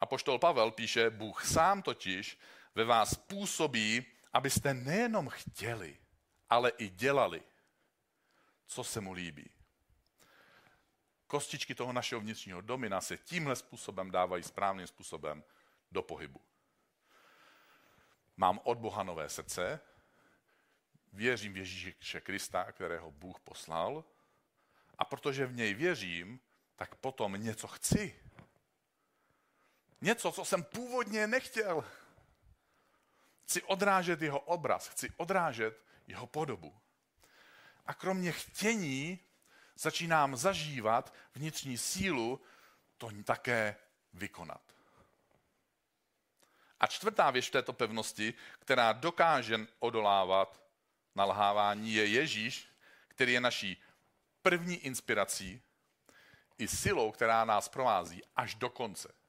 A 0.00 0.06
poštol 0.06 0.38
Pavel 0.38 0.70
píše, 0.70 1.10
Bůh 1.10 1.44
sám 1.44 1.82
totiž 1.82 2.38
ve 2.74 2.84
vás 2.84 3.14
působí, 3.14 4.06
abyste 4.32 4.74
nejenom 4.74 5.28
chtěli, 5.28 5.98
ale 6.50 6.70
i 6.70 6.88
dělali, 6.88 7.42
co 8.66 8.84
se 8.84 9.00
mu 9.00 9.12
líbí. 9.12 9.50
Kostičky 11.26 11.74
toho 11.74 11.92
našeho 11.92 12.20
vnitřního 12.20 12.60
domina 12.60 13.00
se 13.00 13.16
tímhle 13.16 13.56
způsobem 13.56 14.10
dávají 14.10 14.42
správným 14.42 14.86
způsobem 14.86 15.44
do 15.92 16.02
pohybu. 16.02 16.40
Mám 18.36 18.60
od 18.64 18.78
Boha 18.78 19.02
nové 19.02 19.28
srdce, 19.28 19.80
věřím 21.12 21.52
v 21.52 21.56
Ježíše 21.56 22.20
Krista, 22.20 22.72
kterého 22.72 23.10
Bůh 23.10 23.40
poslal, 23.40 24.04
a 24.98 25.04
protože 25.04 25.46
v 25.46 25.52
něj 25.52 25.74
věřím, 25.74 26.40
tak 26.76 26.94
potom 26.94 27.32
něco 27.32 27.68
chci. 27.68 28.20
Něco, 30.00 30.32
co 30.32 30.44
jsem 30.44 30.64
původně 30.64 31.26
nechtěl. 31.26 31.84
Chci 33.44 33.62
odrážet 33.62 34.22
jeho 34.22 34.40
obraz, 34.40 34.88
chci 34.88 35.12
odrážet 35.16 35.84
jeho 36.06 36.26
podobu. 36.26 36.80
A 37.86 37.94
kromě 37.94 38.32
chtění 38.32 39.18
začínám 39.76 40.36
zažívat 40.36 41.14
vnitřní 41.34 41.78
sílu 41.78 42.40
to 42.98 43.10
také 43.24 43.76
vykonat. 44.12 44.62
A 46.80 46.86
čtvrtá 46.86 47.30
věc 47.30 47.46
v 47.46 47.50
této 47.50 47.72
pevnosti, 47.72 48.34
která 48.58 48.92
dokáže 48.92 49.58
odolávat 49.78 50.60
nalhávání, 51.14 51.94
je 51.94 52.06
Ježíš, 52.06 52.68
který 53.08 53.32
je 53.32 53.40
naší 53.40 53.82
první 54.42 54.76
inspirací 54.76 55.62
i 56.58 56.68
silou, 56.68 57.12
která 57.12 57.44
nás 57.44 57.68
provází 57.68 58.22
až 58.36 58.54
do 58.54 58.70
konce. 58.70 59.19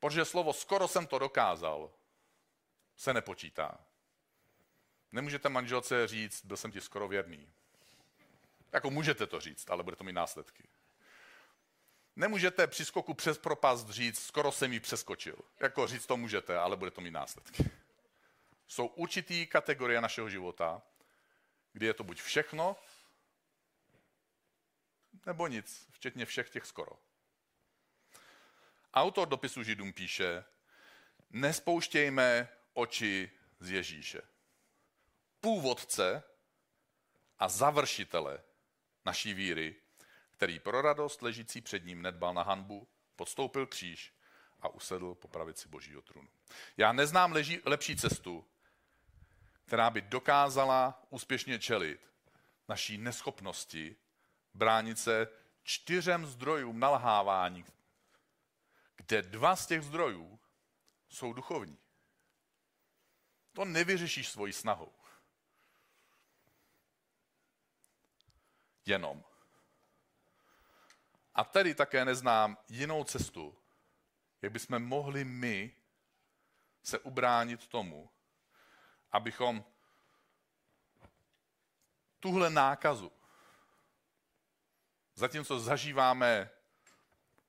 Protože 0.00 0.24
slovo 0.24 0.52
skoro 0.52 0.88
jsem 0.88 1.06
to 1.06 1.18
dokázal 1.18 1.90
se 2.96 3.14
nepočítá. 3.14 3.78
Nemůžete 5.12 5.48
manželce 5.48 6.06
říct, 6.06 6.44
byl 6.44 6.56
jsem 6.56 6.72
ti 6.72 6.80
skoro 6.80 7.08
věrný. 7.08 7.52
Jako 8.72 8.90
můžete 8.90 9.26
to 9.26 9.40
říct, 9.40 9.70
ale 9.70 9.82
bude 9.82 9.96
to 9.96 10.04
mít 10.04 10.12
následky. 10.12 10.68
Nemůžete 12.16 12.66
při 12.66 12.84
skoku 12.84 13.14
přes 13.14 13.38
propast 13.38 13.88
říct, 13.88 14.26
skoro 14.26 14.52
jsem 14.52 14.72
ji 14.72 14.80
přeskočil. 14.80 15.36
Jako 15.60 15.86
říct 15.86 16.06
to 16.06 16.16
můžete, 16.16 16.58
ale 16.58 16.76
bude 16.76 16.90
to 16.90 17.00
mít 17.00 17.10
následky. 17.10 17.70
Jsou 18.68 18.86
určitý 18.86 19.46
kategorie 19.46 20.00
našeho 20.00 20.28
života, 20.28 20.82
kdy 21.72 21.86
je 21.86 21.94
to 21.94 22.04
buď 22.04 22.22
všechno, 22.22 22.76
nebo 25.26 25.46
nic, 25.46 25.88
včetně 25.90 26.26
všech 26.26 26.50
těch 26.50 26.66
skoro. 26.66 26.92
Autor 28.94 29.28
dopisu 29.28 29.62
Židům 29.62 29.92
píše, 29.92 30.44
nespouštějme 31.30 32.48
oči 32.74 33.30
z 33.60 33.70
Ježíše 33.70 34.22
původce 35.40 36.22
a 37.38 37.48
završitele 37.48 38.42
naší 39.04 39.34
víry, 39.34 39.76
který 40.30 40.58
pro 40.58 40.82
radost 40.82 41.22
ležící 41.22 41.60
před 41.60 41.84
ním 41.84 42.02
nedbal 42.02 42.34
na 42.34 42.42
hanbu, 42.42 42.88
podstoupil 43.16 43.66
kříž 43.66 44.14
a 44.60 44.68
usedl 44.68 45.14
po 45.14 45.28
pravici 45.28 45.68
božího 45.68 46.02
trůnu. 46.02 46.28
Já 46.76 46.92
neznám 46.92 47.32
leží, 47.32 47.60
lepší 47.64 47.96
cestu, 47.96 48.44
která 49.64 49.90
by 49.90 50.00
dokázala 50.00 51.02
úspěšně 51.10 51.58
čelit 51.58 52.10
naší 52.68 52.98
neschopnosti 52.98 53.96
bránit 54.54 54.98
se 54.98 55.28
čtyřem 55.62 56.26
zdrojům 56.26 56.80
nalhávání, 56.80 57.64
kde 58.98 59.22
dva 59.22 59.56
z 59.56 59.66
těch 59.66 59.82
zdrojů 59.82 60.40
jsou 61.08 61.32
duchovní. 61.32 61.78
To 63.52 63.64
nevyřešíš 63.64 64.28
svojí 64.28 64.52
snahou. 64.52 64.98
jenom. 68.88 69.24
A 71.34 71.44
tedy 71.44 71.74
také 71.74 72.04
neznám 72.04 72.58
jinou 72.68 73.04
cestu, 73.04 73.58
jak 74.42 74.52
bychom 74.52 74.84
mohli 74.84 75.24
my 75.24 75.76
se 76.82 76.98
ubránit 76.98 77.66
tomu, 77.66 78.10
abychom 79.12 79.64
tuhle 82.20 82.50
nákazu, 82.50 83.12
zatímco 85.14 85.60
zažíváme 85.60 86.50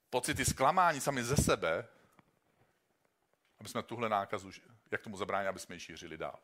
pocity 0.10 0.46
zklamání 0.46 1.02
sami 1.02 1.24
ze 1.24 1.38
sebe, 1.38 1.88
aby 3.60 3.70
jsme 3.70 3.84
tuhle 3.84 4.10
nákazu, 4.10 4.52
jak 4.92 5.02
tomu 5.02 5.18
zabránit, 5.18 5.48
aby 5.48 5.60
jsme 5.60 5.76
ji 5.76 5.80
šířili 5.80 6.18
dál. 6.18 6.40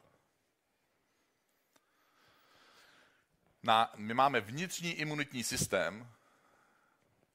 na, 3.65 3.91
my 3.95 4.13
máme 4.13 4.41
vnitřní 4.41 4.91
imunitní 4.91 5.43
systém, 5.43 6.11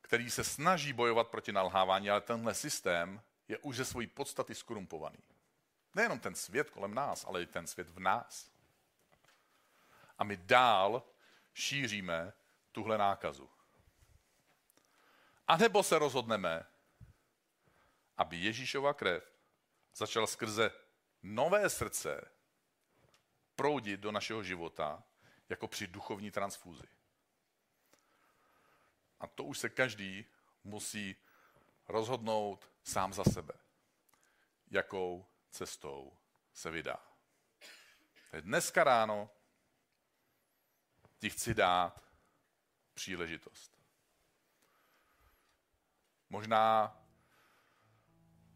který 0.00 0.30
se 0.30 0.44
snaží 0.44 0.92
bojovat 0.92 1.28
proti 1.28 1.52
nalhávání, 1.52 2.10
ale 2.10 2.20
tenhle 2.20 2.54
systém 2.54 3.22
je 3.48 3.58
už 3.58 3.76
ze 3.76 3.84
svojí 3.84 4.06
podstaty 4.06 4.54
skorumpovaný. 4.54 5.18
Nejenom 5.94 6.20
ten 6.20 6.34
svět 6.34 6.70
kolem 6.70 6.94
nás, 6.94 7.24
ale 7.24 7.42
i 7.42 7.46
ten 7.46 7.66
svět 7.66 7.90
v 7.90 7.98
nás. 7.98 8.50
A 10.18 10.24
my 10.24 10.36
dál 10.36 11.02
šíříme 11.54 12.32
tuhle 12.72 12.98
nákazu. 12.98 13.50
A 15.50 15.56
nebo 15.56 15.82
se 15.82 15.98
rozhodneme, 15.98 16.66
aby 18.16 18.36
Ježíšova 18.36 18.94
krev 18.94 19.34
začala 19.94 20.26
skrze 20.26 20.70
nové 21.22 21.70
srdce 21.70 22.30
proudit 23.56 24.00
do 24.00 24.12
našeho 24.12 24.42
života 24.42 25.04
jako 25.48 25.68
při 25.68 25.86
duchovní 25.86 26.30
transfúzi. 26.30 26.86
A 29.20 29.26
to 29.26 29.44
už 29.44 29.58
se 29.58 29.68
každý 29.68 30.26
musí 30.64 31.16
rozhodnout 31.88 32.70
sám 32.82 33.12
za 33.12 33.24
sebe, 33.24 33.54
jakou 34.70 35.26
cestou 35.50 36.18
se 36.52 36.70
vydá. 36.70 37.06
Dneska 38.40 38.84
ráno 38.84 39.30
ti 41.18 41.30
chci 41.30 41.54
dát 41.54 42.04
příležitost. 42.94 43.79
Možná 46.30 46.96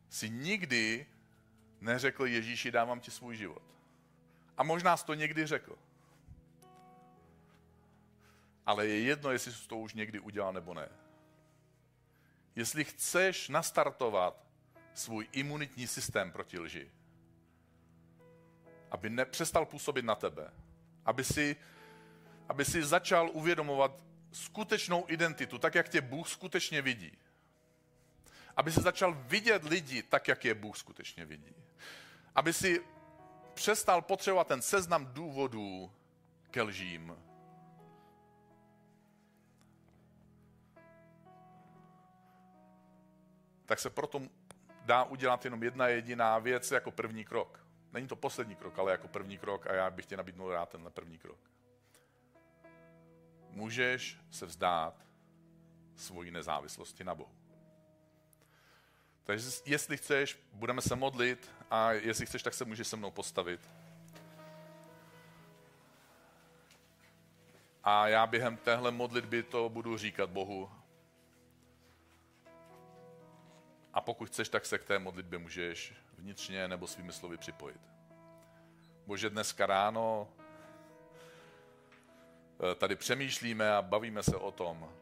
si 0.09 0.31
nikdy 0.31 1.07
neřekl 1.81 2.27
Ježíši, 2.27 2.71
dávám 2.71 3.01
ti 3.01 3.11
svůj 3.11 3.37
život. 3.37 3.63
A 4.57 4.63
možná 4.63 4.97
jsi 4.97 5.07
to 5.07 5.15
někdy 5.15 5.47
řekl. 5.47 5.79
Ale 8.67 8.87
je 8.87 9.01
jedno, 9.01 9.31
jestli 9.31 9.53
jsi 9.53 9.69
to 9.69 9.77
už 9.77 9.95
někdy 9.95 10.21
udělal 10.21 10.53
nebo 10.53 10.75
ne. 10.75 10.89
Jestli 12.57 12.85
chceš 12.85 13.49
nastartovat 13.49 14.47
svůj 14.95 15.29
imunitní 15.33 15.87
systém 15.87 16.33
proti 16.33 16.59
lži, 16.59 16.91
aby 18.91 19.11
nepřestal 19.11 19.67
působit 19.67 20.05
na 20.05 20.15
tebe, 20.15 20.51
aby 21.05 21.25
si, 21.25 21.57
aby 22.49 22.65
si 22.65 22.85
začal 22.85 23.31
uvědomovat 23.33 24.03
skutečnou 24.33 25.05
identitu, 25.09 25.59
tak 25.59 25.75
jak 25.75 25.89
tě 25.89 26.01
Bůh 26.01 26.29
skutečně 26.29 26.83
vidí. 26.83 27.19
Aby 28.57 28.73
si 28.73 28.81
začal 28.81 29.15
vidět 29.15 29.65
lidi 29.65 30.03
tak, 30.03 30.29
jak 30.29 30.45
je 30.45 30.55
Bůh 30.55 30.77
skutečně 30.77 31.25
vidí. 31.25 31.55
Aby 32.35 32.53
si 32.53 32.85
přestal 33.55 34.03
potřebovat 34.03 34.47
ten 34.47 34.63
seznam 34.63 35.07
důvodů 35.07 35.93
ke 36.51 36.63
lžím. 36.63 37.17
Tak 43.67 43.79
se 43.79 43.91
proto 43.91 44.23
dá 44.85 45.05
udělat 45.05 45.45
jenom 45.45 45.63
jedna 45.63 45.89
jediná 45.89 46.39
věc 46.39 46.71
jako 46.71 46.91
první 46.91 47.25
krok. 47.25 47.67
Není 47.93 48.09
to 48.09 48.17
poslední 48.17 48.57
krok, 48.57 48.79
ale 48.79 48.93
jako 48.93 49.09
první 49.09 49.39
krok 49.39 49.67
a 49.67 49.75
já 49.75 49.91
bych 49.91 50.07
tě 50.07 50.17
nabídnul 50.17 50.53
rád 50.53 50.69
tenhle 50.69 50.91
první 50.91 51.19
krok. 51.19 51.39
Můžeš 53.51 54.19
se 54.31 54.47
vzdát 54.47 55.07
svojí 55.97 56.31
nezávislosti 56.31 57.05
na 57.05 57.15
Bohu. 57.15 57.44
Takže 59.25 59.51
jestli 59.65 59.97
chceš, 59.97 60.39
budeme 60.53 60.83
se 60.83 60.97
modlit 60.97 61.51
a 61.71 61.93
jestli 61.93 62.27
chceš, 62.27 62.43
tak 62.43 62.55
se 62.55 62.65
můžeš 62.65 62.89
se 62.89 62.97
mnou 62.97 63.11
postavit. 63.11 63.61
A 67.85 68.09
já 68.09 68.27
během 68.27 68.57
téhle 68.57 68.91
modlitby 68.91 69.43
to 69.43 69.69
budu 69.69 69.97
říkat 69.97 70.31
Bohu. 70.31 70.71
A 73.93 74.01
pokud 74.01 74.29
chceš, 74.29 74.49
tak 74.49 74.67
se 74.67 74.79
k 74.79 74.85
té 74.85 74.99
modlitbě 74.99 75.39
můžeš 75.39 75.95
vnitřně 76.19 76.69
nebo 76.69 76.87
svými 76.87 77.13
slovy 77.13 77.37
připojit. 77.37 77.81
Bože, 79.07 79.31
dneska 79.31 79.67
ráno 79.67 80.29
eh, 82.73 82.75
tady 82.75 82.97
přemýšlíme 82.97 83.73
a 83.73 83.83
bavíme 83.83 84.23
se 84.23 84.37
o 84.37 84.51
tom, 84.51 84.93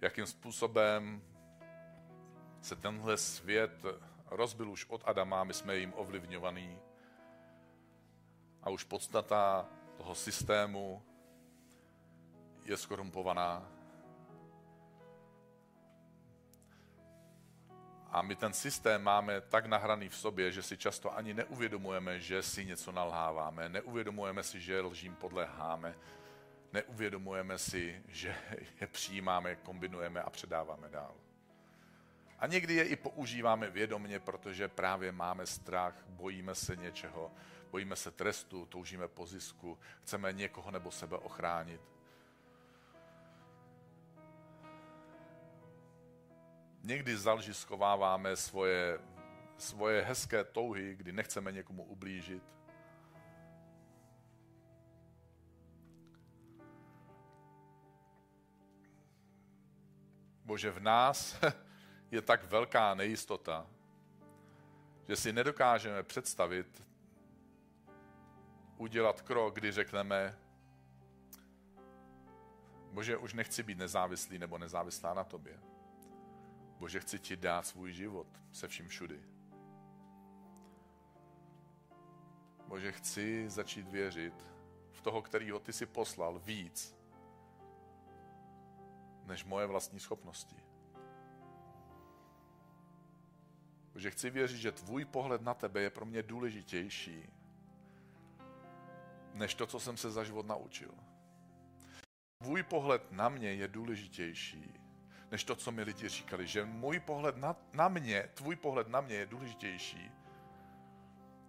jakým 0.00 0.26
způsobem 0.26 1.22
se 2.68 2.76
tenhle 2.76 3.16
svět 3.16 3.84
rozbil 4.26 4.70
už 4.70 4.86
od 4.88 5.02
Adama, 5.04 5.44
my 5.44 5.54
jsme 5.54 5.76
jim 5.76 5.92
ovlivňovaný 5.96 6.78
a 8.62 8.70
už 8.70 8.84
podstata 8.84 9.68
toho 9.96 10.14
systému 10.14 11.02
je 12.64 12.76
skorumpovaná. 12.76 13.72
A 18.10 18.22
my 18.22 18.36
ten 18.36 18.52
systém 18.52 19.02
máme 19.02 19.40
tak 19.40 19.66
nahraný 19.66 20.08
v 20.08 20.16
sobě, 20.16 20.52
že 20.52 20.62
si 20.62 20.76
často 20.76 21.16
ani 21.16 21.34
neuvědomujeme, 21.34 22.20
že 22.20 22.42
si 22.42 22.64
něco 22.64 22.92
nalháváme. 22.92 23.68
Neuvědomujeme 23.68 24.42
si, 24.42 24.60
že 24.60 24.80
lžím 24.80 25.14
podléháme. 25.14 25.94
Neuvědomujeme 26.72 27.58
si, 27.58 28.02
že 28.08 28.36
je 28.80 28.86
přijímáme, 28.86 29.56
kombinujeme 29.56 30.22
a 30.22 30.30
předáváme 30.30 30.88
dál. 30.88 31.14
A 32.38 32.46
někdy 32.46 32.74
je 32.74 32.84
i 32.84 32.96
používáme 32.96 33.70
vědomně, 33.70 34.20
protože 34.20 34.68
právě 34.68 35.12
máme 35.12 35.46
strach, 35.46 36.04
bojíme 36.08 36.54
se 36.54 36.76
něčeho, 36.76 37.32
bojíme 37.70 37.96
se 37.96 38.10
trestu, 38.10 38.66
toužíme 38.66 39.08
po 39.08 39.26
zisku, 39.26 39.78
chceme 40.02 40.32
někoho 40.32 40.70
nebo 40.70 40.90
sebe 40.90 41.16
ochránit. 41.16 41.80
Někdy 46.82 47.16
za 47.16 47.36
schováváme 47.52 48.36
svoje, 48.36 48.98
svoje 49.56 50.02
hezké 50.02 50.44
touhy, 50.44 50.94
kdy 50.94 51.12
nechceme 51.12 51.52
někomu 51.52 51.84
ublížit. 51.84 52.42
Bože, 60.44 60.70
v 60.70 60.80
nás 60.80 61.40
je 62.10 62.22
tak 62.22 62.44
velká 62.44 62.94
nejistota, 62.94 63.66
že 65.08 65.16
si 65.16 65.32
nedokážeme 65.32 66.02
představit 66.02 66.82
udělat 68.76 69.22
krok, 69.22 69.54
kdy 69.54 69.72
řekneme, 69.72 70.38
Bože, 72.92 73.16
už 73.16 73.34
nechci 73.34 73.62
být 73.62 73.78
nezávislý 73.78 74.38
nebo 74.38 74.58
nezávislá 74.58 75.14
na 75.14 75.24
tobě. 75.24 75.60
Bože, 76.78 77.00
chci 77.00 77.18
ti 77.18 77.36
dát 77.36 77.66
svůj 77.66 77.92
život 77.92 78.26
se 78.52 78.68
vším 78.68 78.88
všudy. 78.88 79.22
Bože, 82.66 82.92
chci 82.92 83.50
začít 83.50 83.88
věřit 83.88 84.34
v 84.92 85.00
toho, 85.00 85.22
kterýho 85.22 85.60
ty 85.60 85.72
si 85.72 85.86
poslal 85.86 86.38
víc, 86.38 86.96
než 89.24 89.44
moje 89.44 89.66
vlastní 89.66 90.00
schopnosti. 90.00 90.67
Bože, 93.98 94.10
chci 94.10 94.30
věřit, 94.30 94.58
že 94.58 94.72
tvůj 94.72 95.04
pohled 95.04 95.42
na 95.42 95.54
tebe 95.54 95.80
je 95.80 95.90
pro 95.90 96.06
mě 96.06 96.22
důležitější, 96.22 97.28
než 99.34 99.54
to, 99.54 99.66
co 99.66 99.80
jsem 99.80 99.96
se 99.96 100.10
za 100.10 100.24
život 100.24 100.46
naučil. 100.46 100.94
Tvůj 102.42 102.62
pohled 102.62 103.12
na 103.12 103.28
mě 103.28 103.54
je 103.54 103.68
důležitější, 103.68 104.72
než 105.30 105.44
to, 105.44 105.56
co 105.56 105.72
mi 105.72 105.82
lidi 105.82 106.08
říkali, 106.08 106.46
že 106.46 106.64
můj 106.64 107.00
pohled 107.00 107.36
na, 107.36 107.56
na 107.72 107.88
mě, 107.88 108.30
tvůj 108.34 108.56
pohled 108.56 108.88
na 108.88 109.00
mě 109.00 109.14
je 109.14 109.26
důležitější, 109.26 110.10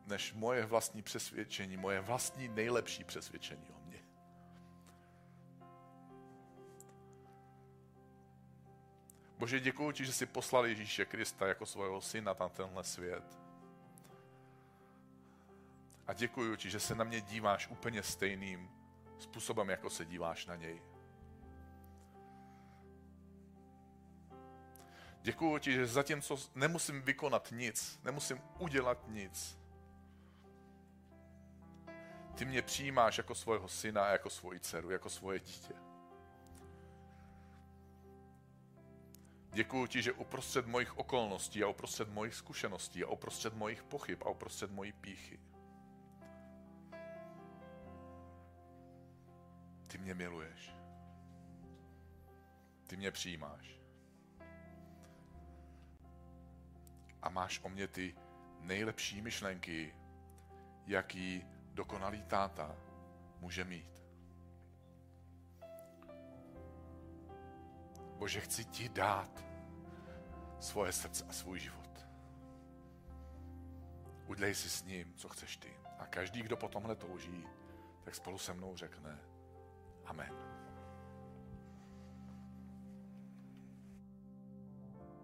než 0.06 0.34
moje 0.34 0.66
vlastní 0.66 1.02
přesvědčení, 1.02 1.78
moje 1.78 2.02
vlastní 2.02 2.47
nejlepší 2.47 3.04
přesvědčení 3.04 3.78
Bože, 9.39 9.59
děkuji 9.59 9.91
ti, 9.91 10.05
že 10.05 10.13
jsi 10.13 10.25
poslal 10.25 10.65
Ježíše 10.65 11.05
Krista 11.05 11.47
jako 11.47 11.65
svého 11.65 12.01
syna 12.01 12.35
na 12.39 12.49
tenhle 12.49 12.83
svět. 12.83 13.39
A 16.07 16.13
děkuji 16.13 16.55
ti, 16.55 16.69
že 16.69 16.79
se 16.79 16.95
na 16.95 17.03
mě 17.03 17.21
díváš 17.21 17.67
úplně 17.67 18.03
stejným 18.03 18.69
způsobem, 19.19 19.69
jako 19.69 19.89
se 19.89 20.05
díváš 20.05 20.45
na 20.45 20.55
něj. 20.55 20.81
Děkuji 25.21 25.59
ti, 25.59 25.71
že 25.71 25.87
zatímco 25.87 26.37
nemusím 26.55 27.01
vykonat 27.01 27.51
nic, 27.51 27.99
nemusím 28.03 28.41
udělat 28.59 29.07
nic, 29.07 29.59
ty 32.35 32.45
mě 32.45 32.61
přijímáš 32.61 33.17
jako 33.17 33.35
svého 33.35 33.67
syna 33.67 34.07
jako 34.07 34.29
svoji 34.29 34.59
dceru, 34.59 34.89
jako 34.89 35.09
svoje 35.09 35.39
dítě. 35.39 35.88
Děkuji 39.54 39.88
ti, 39.88 40.02
že 40.02 40.14
uprostřed 40.14 40.68
mojich 40.68 40.97
okolností 40.97 41.64
a 41.64 41.68
uprostřed 41.68 42.10
mojich 42.10 42.36
zkušeností 42.36 43.04
a 43.04 43.08
uprostřed 43.08 43.54
mojich 43.54 43.84
pochyb 43.84 44.24
a 44.26 44.30
uprostřed 44.30 44.72
mojí 44.72 44.93
píchy 44.93 45.39
ty 49.89 49.97
mě 49.97 50.14
miluješ. 50.14 50.76
Ty 52.88 52.97
mě 52.97 53.12
přijímáš. 53.12 53.80
A 57.22 57.30
máš 57.30 57.60
o 57.64 57.70
mě 57.70 57.88
ty 57.88 58.16
nejlepší 58.60 59.22
myšlenky, 59.22 59.95
jaký 60.86 61.45
dokonalý 61.74 62.24
táta 62.24 62.76
může 63.39 63.64
mít. 63.64 63.99
Bože, 68.20 68.41
chci 68.41 68.65
ti 68.65 68.89
dát 68.89 69.45
svoje 70.59 70.91
srdce 70.91 71.26
a 71.30 71.34
svůj 71.34 71.59
život. 71.59 72.05
Udělej 74.28 74.55
si 74.55 74.70
s 74.70 74.84
ním, 74.84 75.13
co 75.15 75.30
chceš 75.30 75.57
ty. 75.57 75.78
A 75.99 76.05
každý, 76.05 76.41
kdo 76.41 76.57
po 76.57 76.67
tomhle 76.67 76.95
touží, 76.95 77.47
tak 78.03 78.15
spolu 78.15 78.38
se 78.38 78.53
mnou 78.53 78.76
řekne 78.76 79.20
Amen. 80.05 80.49